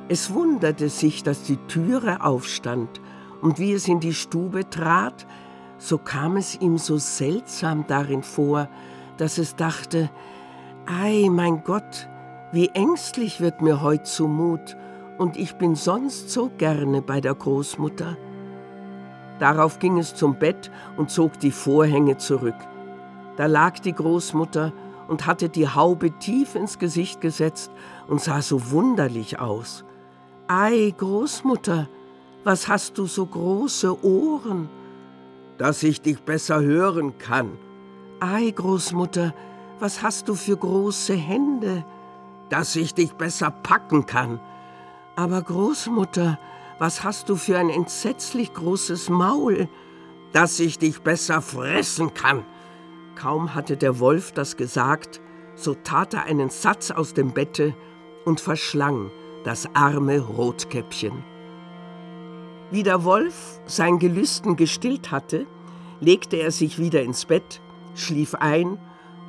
[0.09, 3.01] Es wunderte sich, dass die Türe aufstand,
[3.41, 5.25] und wie es in die Stube trat,
[5.77, 8.69] so kam es ihm so seltsam darin vor,
[9.17, 10.09] dass es dachte,
[10.85, 12.07] ei mein Gott,
[12.51, 14.77] wie ängstlich wird mir heut zumut,
[15.17, 18.17] und ich bin sonst so gerne bei der Großmutter.
[19.43, 22.55] Darauf ging es zum Bett und zog die Vorhänge zurück.
[23.35, 24.71] Da lag die Großmutter
[25.09, 27.69] und hatte die Haube tief ins Gesicht gesetzt
[28.07, 29.83] und sah so wunderlich aus.
[30.47, 31.89] Ei, Großmutter,
[32.45, 34.69] was hast du so große Ohren?
[35.57, 37.57] Dass ich dich besser hören kann.
[38.21, 39.33] Ei, Großmutter,
[39.77, 41.83] was hast du für große Hände?
[42.47, 44.39] Dass ich dich besser packen kann.
[45.17, 46.39] Aber Großmutter,
[46.83, 49.69] was hast du für ein entsetzlich großes Maul?
[50.33, 52.43] Dass ich dich besser fressen kann.
[53.15, 55.21] Kaum hatte der Wolf das gesagt,
[55.55, 57.73] so tat er einen Satz aus dem Bette
[58.25, 59.11] und verschlang
[59.45, 61.23] das arme Rotkäppchen.
[62.69, 65.47] Wie der Wolf sein Gelüsten gestillt hatte,
[66.01, 67.61] legte er sich wieder ins Bett,
[67.95, 68.77] schlief ein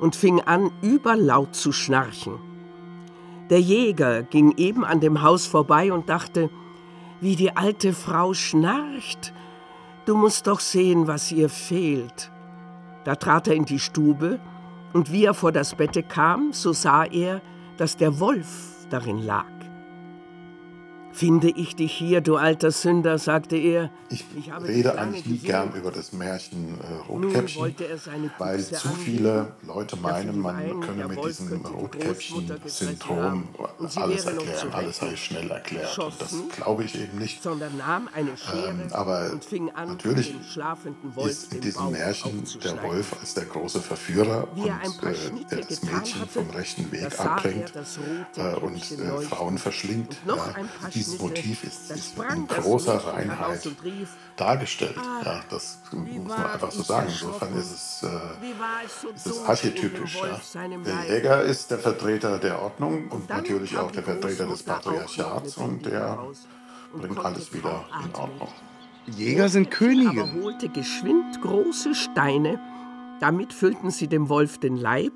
[0.01, 2.37] und fing an, überlaut zu schnarchen.
[3.49, 6.49] Der Jäger ging eben an dem Haus vorbei und dachte,
[7.21, 9.33] wie die alte Frau schnarcht.
[10.05, 12.31] Du musst doch sehen, was ihr fehlt.
[13.03, 14.39] Da trat er in die Stube,
[14.93, 17.41] und wie er vor das Bette kam, so sah er,
[17.75, 19.54] dass der Wolf darin lag.
[21.15, 23.89] Finde ich dich hier, du alter Sünder, sagte er.
[24.09, 27.73] Ich, ich rede eigentlich nie gern über das Märchen äh, Rotkäppchen,
[28.37, 33.47] weil zu viele Leute meinen, man könne mit diesem Rotkäppchen-Syndrom
[33.95, 35.97] alles erklären, alles sei schnell erklärt.
[35.97, 37.45] Und das glaube ich eben nicht.
[37.45, 37.61] Ähm,
[38.91, 39.31] aber
[39.85, 40.35] natürlich
[41.25, 45.15] ist in diesem Märchen der Wolf als der große Verführer und äh,
[45.49, 47.71] der das Mädchen vom rechten Weg abbringt
[48.35, 50.17] äh, und äh, Frauen verschlingt.
[50.27, 50.53] Ja,
[51.05, 53.67] dieses Motiv ist, ist in großer Reinheit
[54.35, 54.95] dargestellt.
[54.97, 57.07] Ah, ja, das muss man einfach so sagen.
[57.09, 60.17] Insofern ist es, äh, ist es archetypisch.
[60.21, 60.67] Ja.
[60.85, 65.85] Der Jäger ist der Vertreter der Ordnung und natürlich auch der Vertreter des Patriarchats und
[65.85, 66.19] der
[66.93, 68.49] bringt alles wieder in Ordnung.
[69.07, 70.23] Jäger sind Könige.
[70.23, 72.59] Aber holte geschwind große Steine,
[73.19, 75.13] damit füllten sie dem Wolf den Leib,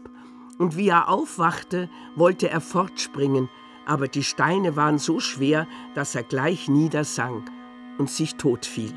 [0.59, 3.49] und wie er aufwachte, wollte er fortspringen,
[3.89, 7.49] aber die Steine waren so schwer, dass er gleich niedersank
[7.97, 8.93] und sich tot fiel.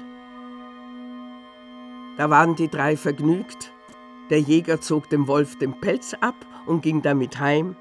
[2.19, 3.73] Da waren die drei vergnügt.
[4.29, 6.35] Der Jäger zog dem Wolf den Pelz ab
[6.67, 7.75] und ging damit heim.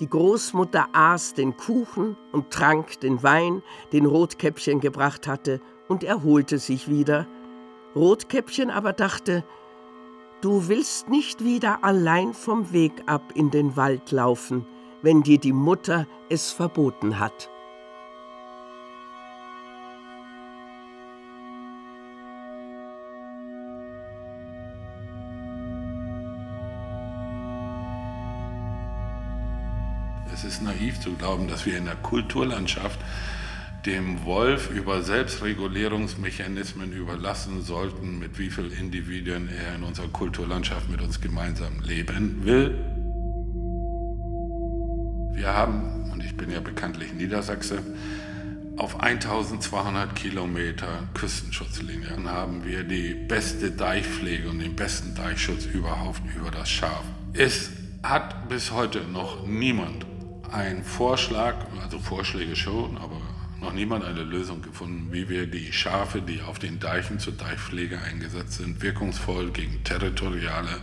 [0.00, 3.62] Die Großmutter aß den Kuchen und trank den Wein,
[3.92, 7.28] den Rotkäppchen gebracht hatte, und erholte sich wieder.
[7.94, 9.44] Rotkäppchen aber dachte,
[10.40, 14.66] Du willst nicht wieder allein vom Weg ab in den Wald laufen,
[15.02, 17.50] wenn dir die Mutter es verboten hat.
[30.32, 32.98] Es ist naiv zu glauben, dass wir in der Kulturlandschaft
[33.86, 41.02] dem Wolf über Selbstregulierungsmechanismen überlassen sollten, mit wie vielen Individuen er in unserer Kulturlandschaft mit
[41.02, 42.91] uns gemeinsam leben will.
[45.42, 47.82] Wir haben, und ich bin ja bekanntlich Niedersachse,
[48.76, 56.52] auf 1200 Kilometer Küstenschutzlinie haben wir die beste Deichpflege und den besten Deichschutz überhaupt über
[56.52, 57.02] das Schaf.
[57.32, 57.70] Es
[58.04, 60.06] hat bis heute noch niemand
[60.52, 63.20] einen Vorschlag, also Vorschläge schon, aber
[63.60, 68.00] noch niemand eine Lösung gefunden, wie wir die Schafe, die auf den Deichen zur Deichpflege
[68.00, 70.78] eingesetzt sind, wirkungsvoll gegen territoriale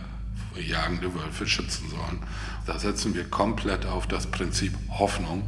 [0.56, 2.20] jagende Wölfe schützen sollen.
[2.66, 5.42] Da setzen wir komplett auf das Prinzip Hoffnung.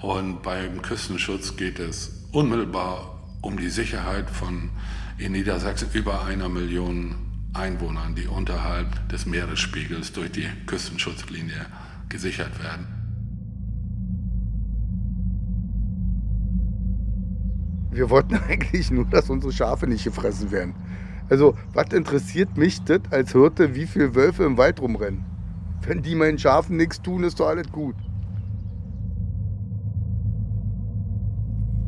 [0.00, 4.70] Und beim Küstenschutz geht es unmittelbar um die Sicherheit von
[5.18, 7.14] in Niedersachsen über einer Million
[7.54, 11.66] Einwohnern, die unterhalb des Meeresspiegels durch die Küstenschutzlinie
[12.08, 12.86] gesichert werden.
[17.90, 20.74] Wir wollten eigentlich nur, dass unsere Schafe nicht gefressen werden.
[21.28, 25.24] Also, was interessiert mich das als Hirte, wie viele Wölfe im Wald rumrennen?
[25.82, 27.96] Wenn die meinen Schafen nichts tun, ist doch alles gut.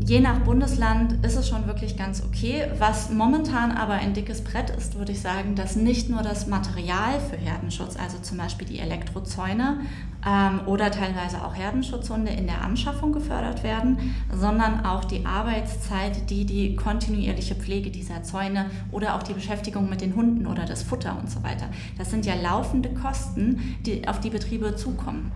[0.08, 2.64] Je nach Bundesland ist es schon wirklich ganz okay.
[2.78, 7.20] Was momentan aber ein dickes Brett ist, würde ich sagen, dass nicht nur das Material
[7.20, 9.80] für Herdenschutz, also zum Beispiel die Elektrozäune
[10.26, 16.46] ähm, oder teilweise auch Herdenschutzhunde in der Anschaffung gefördert werden, sondern auch die Arbeitszeit, die
[16.46, 21.18] die kontinuierliche Pflege dieser Zäune oder auch die Beschäftigung mit den Hunden oder das Futter
[21.20, 21.68] und so weiter.
[21.98, 25.32] Das sind ja laufende Kosten, die auf die Betriebe zukommen.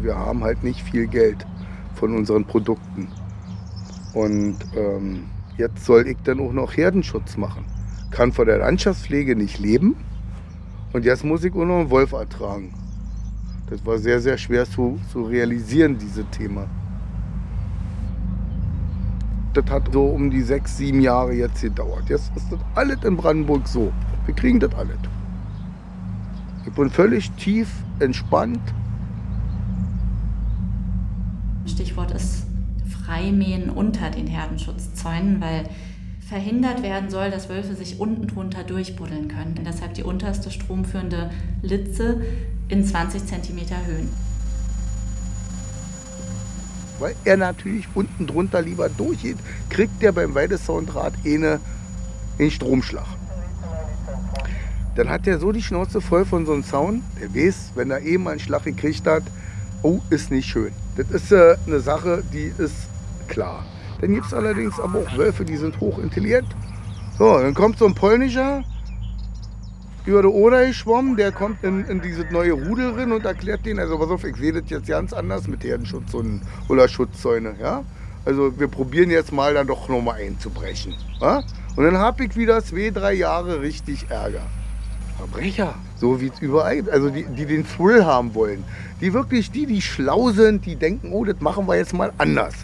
[0.00, 1.44] Wir haben halt nicht viel Geld
[1.94, 3.08] von unseren Produkten.
[4.14, 5.24] Und ähm,
[5.56, 7.64] jetzt soll ich dann auch noch Herdenschutz machen.
[8.10, 9.96] Kann von der Landschaftspflege nicht leben
[10.92, 12.74] und jetzt muss ich auch noch einen Wolf ertragen.
[13.68, 16.66] Das war sehr, sehr schwer zu, zu realisieren, dieses Thema.
[19.54, 22.08] Das hat so um die sechs, sieben Jahre jetzt gedauert.
[22.08, 23.92] Jetzt ist das alles in Brandenburg so.
[24.26, 24.98] Wir kriegen das alles.
[26.66, 27.68] Ich bin völlig tief
[28.00, 28.60] entspannt.
[31.80, 32.42] Stichwort ist
[33.06, 35.64] Freimähen unter den Herdenschutzzäunen, weil
[36.28, 39.54] verhindert werden soll, dass Wölfe sich unten drunter durchbuddeln können.
[39.56, 41.30] Und deshalb die unterste stromführende
[41.62, 42.20] Litze
[42.68, 44.10] in 20 cm Höhen.
[46.98, 49.38] Weil er natürlich unten drunter lieber durchgeht,
[49.70, 51.60] kriegt er beim Weidesounddraht eine
[52.38, 53.06] den Stromschlag.
[54.96, 58.02] Dann hat er so die Schnauze voll von so einem Zaun, der weiß, wenn er
[58.02, 59.22] eben einen Schlag gekriegt hat,
[59.82, 60.72] oh, ist nicht schön.
[60.96, 62.88] Das ist äh, eine Sache, die ist
[63.28, 63.64] klar.
[64.00, 66.48] Dann gibt es allerdings aber auch Wölfe, die sind hochintelligent.
[67.18, 68.64] So, dann kommt so ein polnischer
[70.06, 73.98] über die Oder geschwommen, der kommt in, in dieses neue Rudel und erklärt denen, also
[73.98, 77.84] pass auf, ich sehe das jetzt ganz anders mit Herdenschutz und, oder Schutzzäune, ja.
[78.24, 80.94] Also wir probieren jetzt mal dann doch nochmal einzubrechen.
[81.20, 81.42] Ja?
[81.76, 84.42] Und dann habe ich wieder zwei, drei Jahre richtig Ärger.
[85.20, 86.88] Verbrecher, so wie es überall gibt.
[86.88, 88.64] Also die, die den Thrill haben wollen.
[89.00, 92.54] Die wirklich, die, die schlau sind, die denken, oh, das machen wir jetzt mal anders.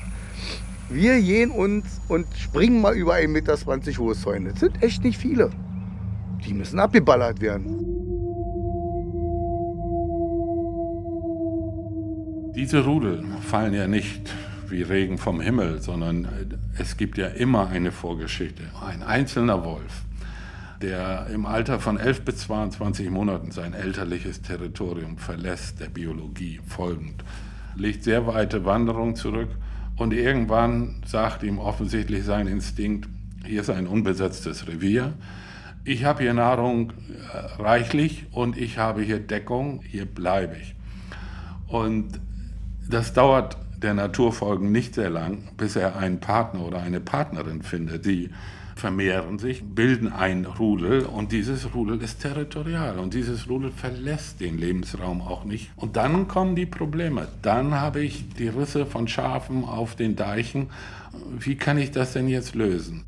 [0.89, 3.57] Wir gehen uns und springen mal über 1,20 Meter
[3.99, 4.51] hohe Zäune.
[4.51, 5.51] Das sind echt nicht viele.
[6.47, 7.97] Die müssen abgeballert werden.
[12.55, 14.33] Diese Rudel fallen ja nicht
[14.71, 16.27] wie Regen vom Himmel, sondern
[16.79, 18.63] es gibt ja immer eine Vorgeschichte.
[18.81, 20.05] Ein einzelner Wolf,
[20.83, 27.25] der im Alter von 11 bis 22 Monaten sein elterliches Territorium verlässt, der Biologie folgend,
[27.77, 29.49] legt sehr weite Wanderungen zurück
[29.97, 33.09] und irgendwann sagt ihm offensichtlich sein Instinkt,
[33.45, 35.15] hier ist ein unbesetztes Revier,
[35.85, 40.75] ich habe hier Nahrung äh, reichlich und ich habe hier Deckung, hier bleibe ich.
[41.69, 42.21] Und
[42.89, 48.05] das dauert der Naturfolgen nicht sehr lang, bis er einen Partner oder eine Partnerin findet.
[48.05, 48.31] Die
[48.77, 54.59] vermehren sich, bilden ein Rudel und dieses Rudel ist territorial und dieses Rudel verlässt den
[54.59, 55.71] Lebensraum auch nicht.
[55.77, 57.29] Und dann kommen die Probleme.
[57.43, 60.71] Dann habe ich die Risse von Schafen auf den Deichen.
[61.39, 63.05] Wie kann ich das denn jetzt lösen?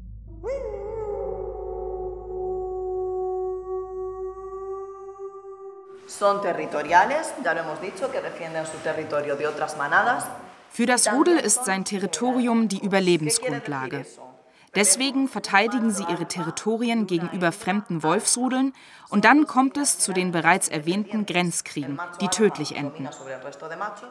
[6.07, 10.25] Son territoriales, ya lo hemos dicho, que defienden su territorio de otras manadas.
[10.71, 14.05] Für das Rudel ist sein Territorium die Überlebensgrundlage.
[14.79, 18.73] Deswegen verteidigen sie ihre Territorien gegenüber fremden Wolfsrudeln
[19.09, 23.09] und dann kommt es zu den bereits erwähnten Grenzkriegen, die tödlich enden.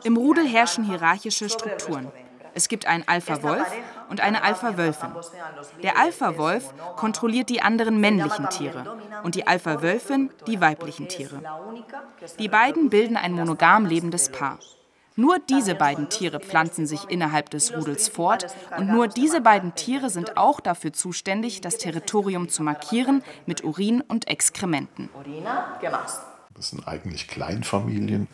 [0.04, 2.12] Im Rudel herrschen hierarchische Strukturen.
[2.54, 3.66] Es gibt einen Alpha-Wolf
[4.10, 5.12] und eine Alpha-Wölfin.
[5.84, 11.42] Der Alpha-Wolf kontrolliert die anderen männlichen Tiere und die Alpha-Wölfin die weiblichen Tiere.
[12.40, 14.60] Die beiden bilden ein monogam lebendes Paar.
[15.20, 18.46] Nur diese beiden Tiere pflanzen sich innerhalb des Rudels fort
[18.78, 24.02] und nur diese beiden Tiere sind auch dafür zuständig, das Territorium zu markieren mit Urin
[24.02, 25.10] und Exkrementen.
[26.54, 28.28] Das sind eigentlich Kleinfamilien.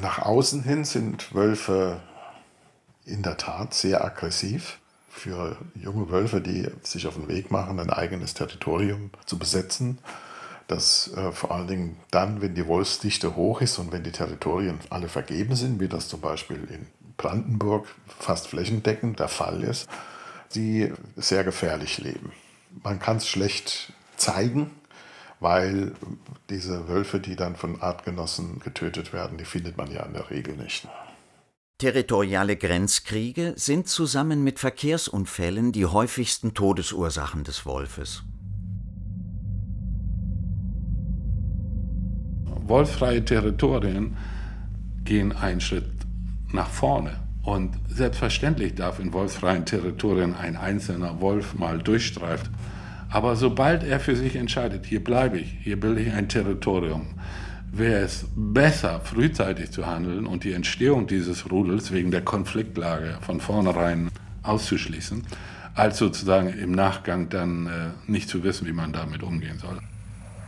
[0.00, 2.00] Nach außen hin sind Wölfe
[3.04, 4.78] in der Tat sehr aggressiv
[5.10, 9.98] für junge Wölfe, die sich auf den Weg machen, ein eigenes Territorium zu besetzen.
[10.70, 14.78] Das äh, vor allen Dingen dann, wenn die Wolfsdichte hoch ist und wenn die Territorien
[14.88, 19.88] alle vergeben sind, wie das zum Beispiel in Brandenburg fast flächendeckend der Fall ist,
[20.54, 22.30] die sehr gefährlich leben.
[22.84, 24.70] Man kann es schlecht zeigen,
[25.40, 25.92] weil
[26.50, 30.56] diese Wölfe, die dann von Artgenossen getötet werden, die findet man ja in der Regel
[30.56, 30.86] nicht.
[31.78, 38.22] Territoriale Grenzkriege sind zusammen mit Verkehrsunfällen die häufigsten Todesursachen des Wolfes.
[42.70, 44.16] Wolffreie Territorien
[45.04, 45.90] gehen einen Schritt
[46.52, 47.16] nach vorne.
[47.42, 52.50] Und selbstverständlich darf in wolfsfreien Territorien ein einzelner Wolf mal durchstreifen.
[53.10, 57.08] Aber sobald er für sich entscheidet, hier bleibe ich, hier bilde ich ein Territorium,
[57.72, 63.40] wäre es besser, frühzeitig zu handeln und die Entstehung dieses Rudels wegen der Konfliktlage von
[63.40, 64.10] vornherein
[64.44, 65.24] auszuschließen,
[65.74, 67.70] als sozusagen im Nachgang dann äh,
[68.06, 69.80] nicht zu wissen, wie man damit umgehen soll.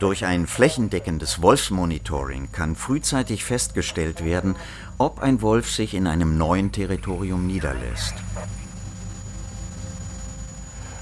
[0.03, 4.57] Durch ein flächendeckendes Wolfsmonitoring kann frühzeitig festgestellt werden,
[4.99, 8.15] ob ein Wolf sich in einem neuen Territorium niederlässt.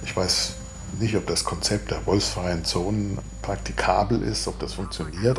[0.05, 0.53] Ich weiß
[0.99, 5.39] nicht, ob das Konzept der wolfsfreien Zonen praktikabel ist, ob das funktioniert.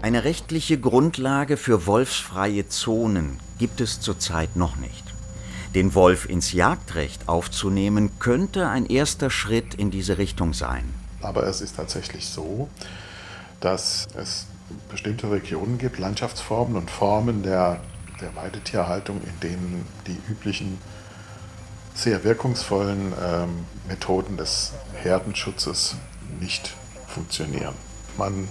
[0.00, 5.04] Eine rechtliche Grundlage für wolfsfreie Zonen gibt es zurzeit noch nicht.
[5.74, 11.05] Den Wolf ins Jagdrecht aufzunehmen, könnte ein erster Schritt in diese Richtung sein.
[11.26, 12.68] Aber es ist tatsächlich so,
[13.60, 14.46] dass es
[14.88, 17.80] bestimmte Regionen gibt, Landschaftsformen und Formen der,
[18.20, 20.78] der Weidetierhaltung, in denen die üblichen
[21.94, 24.72] sehr wirkungsvollen ähm, Methoden des
[25.02, 25.96] Herdenschutzes
[26.38, 26.72] nicht
[27.08, 27.74] funktionieren.
[28.16, 28.48] Man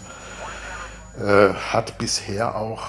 [1.18, 2.88] äh, hat bisher auch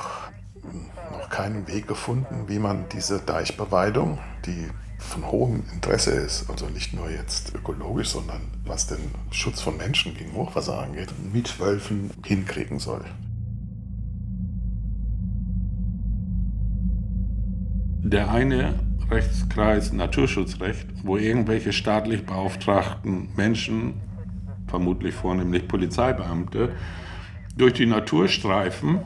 [1.12, 4.68] noch keinen Weg gefunden, wie man diese Deichbeweidung, die
[5.06, 8.98] von hohem Interesse ist, also nicht nur jetzt ökologisch, sondern was den
[9.30, 13.04] Schutz von Menschen gegen Hochwasser angeht, mit Wölfen hinkriegen soll.
[18.02, 18.74] Der eine
[19.10, 24.00] Rechtskreis Naturschutzrecht, wo irgendwelche staatlich beauftragten Menschen,
[24.66, 26.72] vermutlich vornehmlich Polizeibeamte,
[27.56, 29.00] durch die Natur streifen,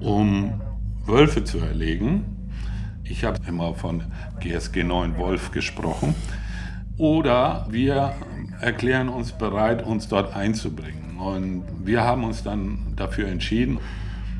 [0.00, 0.60] um
[1.04, 2.35] Wölfe zu erlegen.
[3.08, 4.02] Ich habe immer von
[4.40, 6.14] GSG 9 Wolf gesprochen.
[6.98, 8.14] Oder wir
[8.60, 11.18] erklären uns bereit, uns dort einzubringen.
[11.18, 13.78] Und wir haben uns dann dafür entschieden,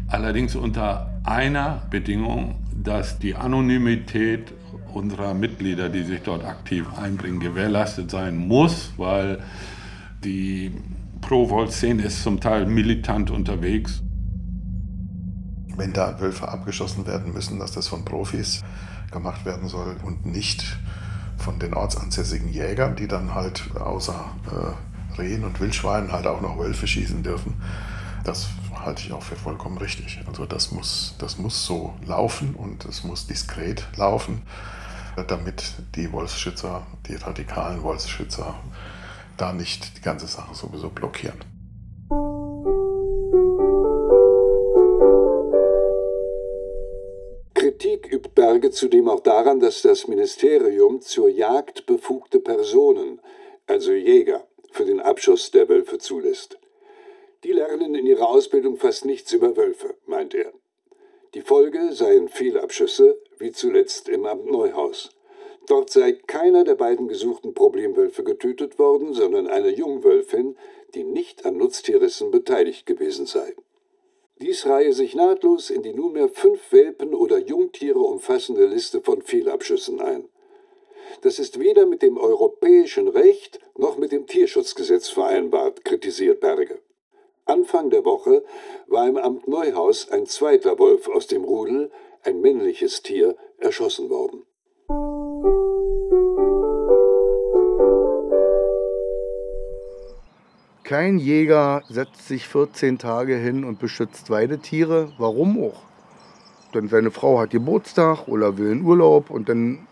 [0.08, 4.52] allerdings unter einer Bedingung, dass die Anonymität
[4.92, 9.40] unserer Mitglieder, die sich dort aktiv einbringen, gewährleistet sein muss, weil
[10.24, 10.72] die
[11.20, 14.02] Pro-Volt-Szene ist zum Teil militant unterwegs.
[15.76, 18.64] Wenn da Wölfe abgeschossen werden müssen, dass das von Profis
[19.10, 20.64] gemacht werden soll und nicht
[21.38, 26.58] von den ortsansässigen Jägern, die dann halt außer äh, Rehen und Wildschweinen halt auch noch
[26.58, 27.54] Wölfe schießen dürfen.
[28.24, 30.20] Das halte ich auch für vollkommen richtig.
[30.26, 34.42] Also das muss, das muss so laufen und es muss diskret laufen,
[35.28, 38.54] damit die Wolfsschützer, die radikalen Wolfsschützer,
[39.36, 41.38] da nicht die ganze Sache sowieso blockieren.
[47.96, 53.20] Kritik übt Berge zudem auch daran, dass das Ministerium zur Jagd befugte Personen,
[53.66, 56.58] also Jäger, für den Abschuss der Wölfe zulässt.
[57.42, 60.52] Die lernen in ihrer Ausbildung fast nichts über Wölfe, meint er.
[61.32, 65.10] Die Folge seien Fehlabschüsse, wie zuletzt im Amt Neuhaus.
[65.66, 70.56] Dort sei keiner der beiden gesuchten Problemwölfe getötet worden, sondern eine Jungwölfin,
[70.94, 73.54] die nicht an Nutztierrissen beteiligt gewesen sei.
[74.38, 80.00] Dies reihe sich nahtlos in die nunmehr fünf Welpen oder Jungtiere umfassende Liste von Fehlabschüssen
[80.00, 80.28] ein.
[81.22, 86.80] Das ist weder mit dem europäischen Recht noch mit dem Tierschutzgesetz vereinbart, kritisiert Berge.
[87.46, 88.44] Anfang der Woche
[88.86, 91.90] war im Amt Neuhaus ein zweiter Wolf aus dem Rudel,
[92.22, 94.44] ein männliches Tier, erschossen worden.
[100.86, 105.10] Kein Jäger setzt sich 14 Tage hin und beschützt Weidetiere.
[105.18, 105.82] Warum auch?
[106.74, 109.88] Denn seine Frau hat Geburtstag oder will in Urlaub und dann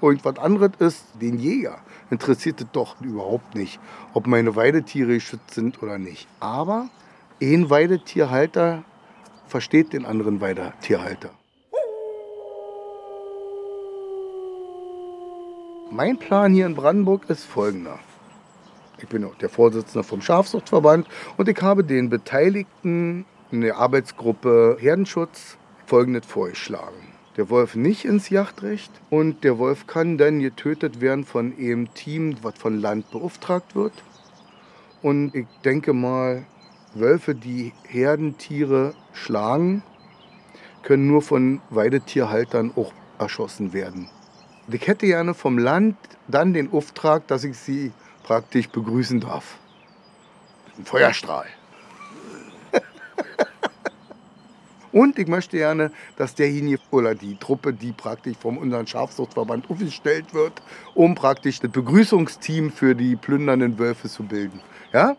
[0.00, 3.78] irgendwas anderes ist, den Jäger interessiert es doch überhaupt nicht,
[4.14, 6.26] ob meine Weidetiere geschützt sind oder nicht.
[6.40, 6.88] Aber
[7.42, 8.84] ein Weidetierhalter
[9.46, 11.28] versteht den anderen Weidetierhalter.
[15.90, 17.98] Mein Plan hier in Brandenburg ist folgender.
[18.98, 24.76] Ich bin auch der Vorsitzende vom Schafsuchtverband und ich habe den Beteiligten in der Arbeitsgruppe
[24.80, 31.24] Herdenschutz folgendes vorgeschlagen der Wolf nicht ins Jagdrecht und der Wolf kann dann getötet werden
[31.24, 33.92] von einem Team, was von Land beauftragt wird.
[35.02, 36.46] Und ich denke mal,
[36.94, 39.82] Wölfe, die Herdentiere schlagen,
[40.82, 44.08] können nur von Weidetierhaltern auch erschossen werden.
[44.70, 45.96] Ich hätte gerne vom Land
[46.28, 47.92] dann den Auftrag, dass ich sie
[48.26, 49.56] praktisch begrüßen darf.
[50.76, 51.46] Ein Feuerstrahl.
[54.92, 60.34] Und ich möchte gerne, dass derjenige oder die Truppe, die praktisch vom unseren Schafsuchtverband aufgestellt
[60.34, 60.60] wird,
[60.94, 64.60] um praktisch das Begrüßungsteam für die plündernden Wölfe zu bilden.
[64.92, 65.16] Ja?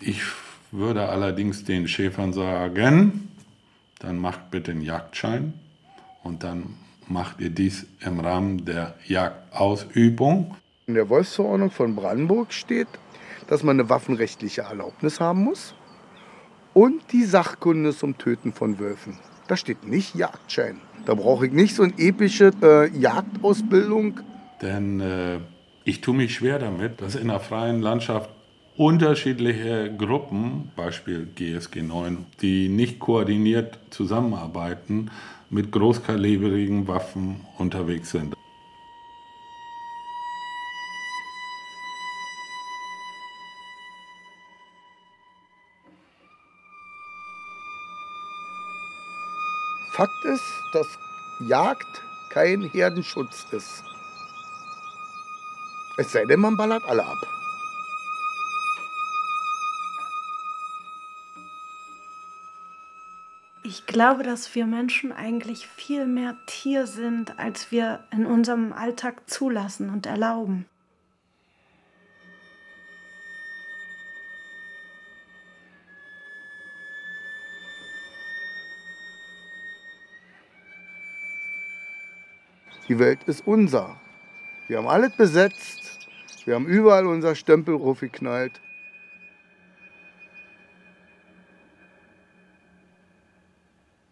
[0.00, 0.22] Ich
[0.70, 3.30] würde allerdings den Schäfern sagen,
[4.00, 5.54] dann macht bitte einen Jagdschein
[6.22, 6.76] und dann
[7.10, 10.56] macht ihr dies im Rahmen der Jagdausübung.
[10.86, 12.88] In der Wolfsverordnung von Brandenburg steht,
[13.48, 15.74] dass man eine waffenrechtliche Erlaubnis haben muss
[16.74, 19.18] und die Sachkunde zum Töten von Wölfen.
[19.48, 20.80] Da steht nicht Jagdschein.
[21.06, 24.20] Da brauche ich nicht so eine epische äh, Jagdausbildung.
[24.60, 25.38] Denn äh,
[25.84, 28.30] ich tue mich schwer damit, dass in der freien Landschaft
[28.76, 35.10] unterschiedliche Gruppen, Beispiel GSG 9, die nicht koordiniert zusammenarbeiten,
[35.50, 38.34] mit großkalibrigen Waffen unterwegs sind.
[49.92, 50.86] Fakt ist, dass
[51.48, 53.82] Jagd kein Herdenschutz ist.
[55.96, 57.37] Es sei denn, man ballert alle ab.
[63.70, 69.28] Ich glaube, dass wir Menschen eigentlich viel mehr Tier sind, als wir in unserem Alltag
[69.28, 70.64] zulassen und erlauben.
[82.88, 84.00] Die Welt ist unser.
[84.66, 86.08] Wir haben alles besetzt.
[86.46, 88.62] Wir haben überall unser Stempel geknallt.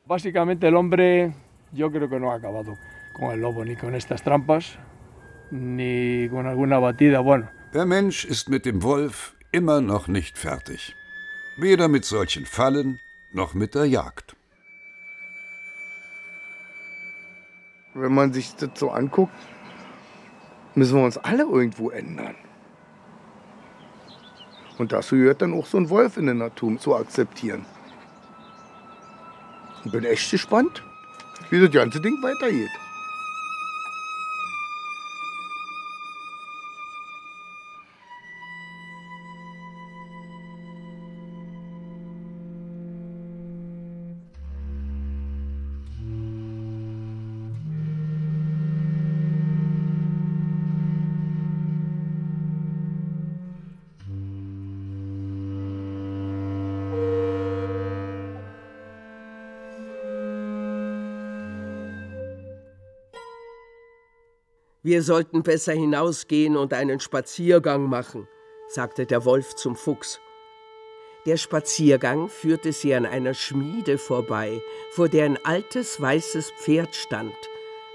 [0.07, 1.33] Básicamente el hombre
[1.73, 2.79] yo creo que no ha acabado
[3.13, 4.79] con el lobo, ni con estas trampas,
[5.51, 7.21] ni con alguna batida.
[7.21, 7.49] Bueno.
[7.75, 10.95] Der Mensch ist mit dem Wolf immer noch nicht fertig.
[11.59, 13.01] Weder mit solchen Fallen
[13.33, 14.37] noch mit der Jagd.
[17.95, 19.33] Wenn man sich das so anguckt,
[20.75, 22.37] müssen wir uns alle irgendwo ändern.
[24.79, 27.65] Und dazu gehört dann auch so ein Wolf in der Natur zu akzeptieren.
[29.87, 30.83] Ich bin echt gespannt,
[31.49, 32.71] wie das ganze Ding weitergeht.
[64.87, 68.29] Wir sollten besser hinausgehen und einen Spaziergang machen,
[68.69, 70.21] sagte der Wolf zum Fuchs.
[71.27, 74.63] Der Spaziergang führte sie an einer Schmiede vorbei,
[74.93, 77.35] vor der ein altes weißes Pferd stand.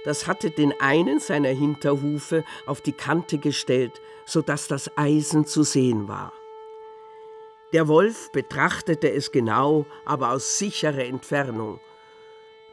[0.03, 5.63] Das hatte den einen seiner Hinterhufe auf die Kante gestellt, so dass das Eisen zu
[5.63, 6.33] sehen war.
[7.71, 11.79] Der Wolf betrachtete es genau, aber aus sicherer Entfernung.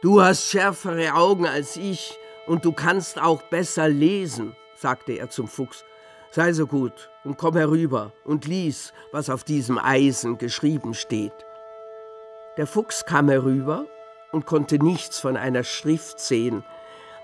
[0.01, 5.47] Du hast schärfere Augen als ich, und du kannst auch besser lesen, sagte er zum
[5.47, 5.85] Fuchs.
[6.31, 11.33] Sei so gut und komm herüber und lies, was auf diesem Eisen geschrieben steht.
[12.57, 13.85] Der Fuchs kam herüber
[14.31, 16.63] und konnte nichts von einer Schrift sehen.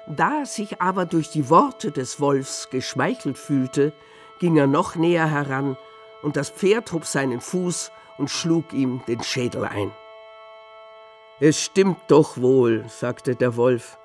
[0.08, 3.94] Da er sich aber durch die Worte des Wolfs geschmeichelt fühlte,
[4.40, 5.78] ging er noch näher heran,
[6.22, 9.92] und das Pferd hob seinen Fuß und schlug ihm den Schädel ein.
[11.40, 14.00] Es stimmt doch wohl, sagte der Wolf,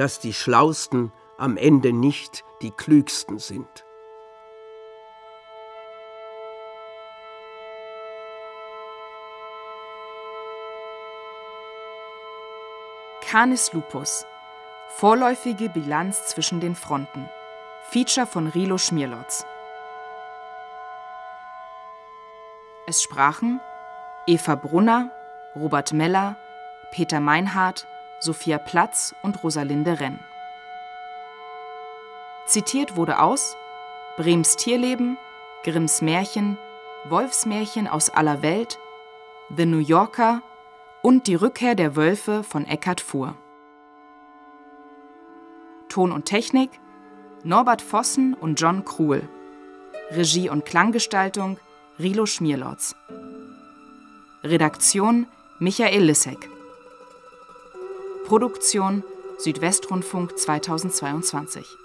[0.00, 3.84] dass die Schlausten am Ende nicht die Klügsten sind.
[13.20, 14.24] Canis lupus.
[14.88, 17.28] Vorläufige Bilanz zwischen den Fronten.
[17.90, 19.44] Feature von Rilo Schmierlotz.
[22.86, 23.60] Es sprachen
[24.26, 25.10] Eva Brunner,
[25.54, 26.36] Robert Meller,
[26.90, 27.86] Peter Meinhardt,
[28.20, 30.18] Sophia Platz und Rosalinde Renn.
[32.46, 33.56] Zitiert wurde aus
[34.16, 35.16] Brems Tierleben,
[35.64, 36.58] Grimms Märchen,
[37.08, 38.78] Wolfsmärchen aus aller Welt,
[39.56, 40.42] The New Yorker
[41.00, 43.36] und Die Rückkehr der Wölfe von Eckhard Fuhr.
[45.88, 46.70] Ton und Technik
[47.42, 49.26] Norbert Vossen und John Kruhl.
[50.10, 51.58] Regie und Klanggestaltung
[51.98, 52.94] Rilo Schmierlotz.
[54.44, 55.26] Redaktion
[55.58, 56.49] Michael Lissek.
[58.30, 59.02] Produktion
[59.38, 61.79] Südwestrundfunk 2022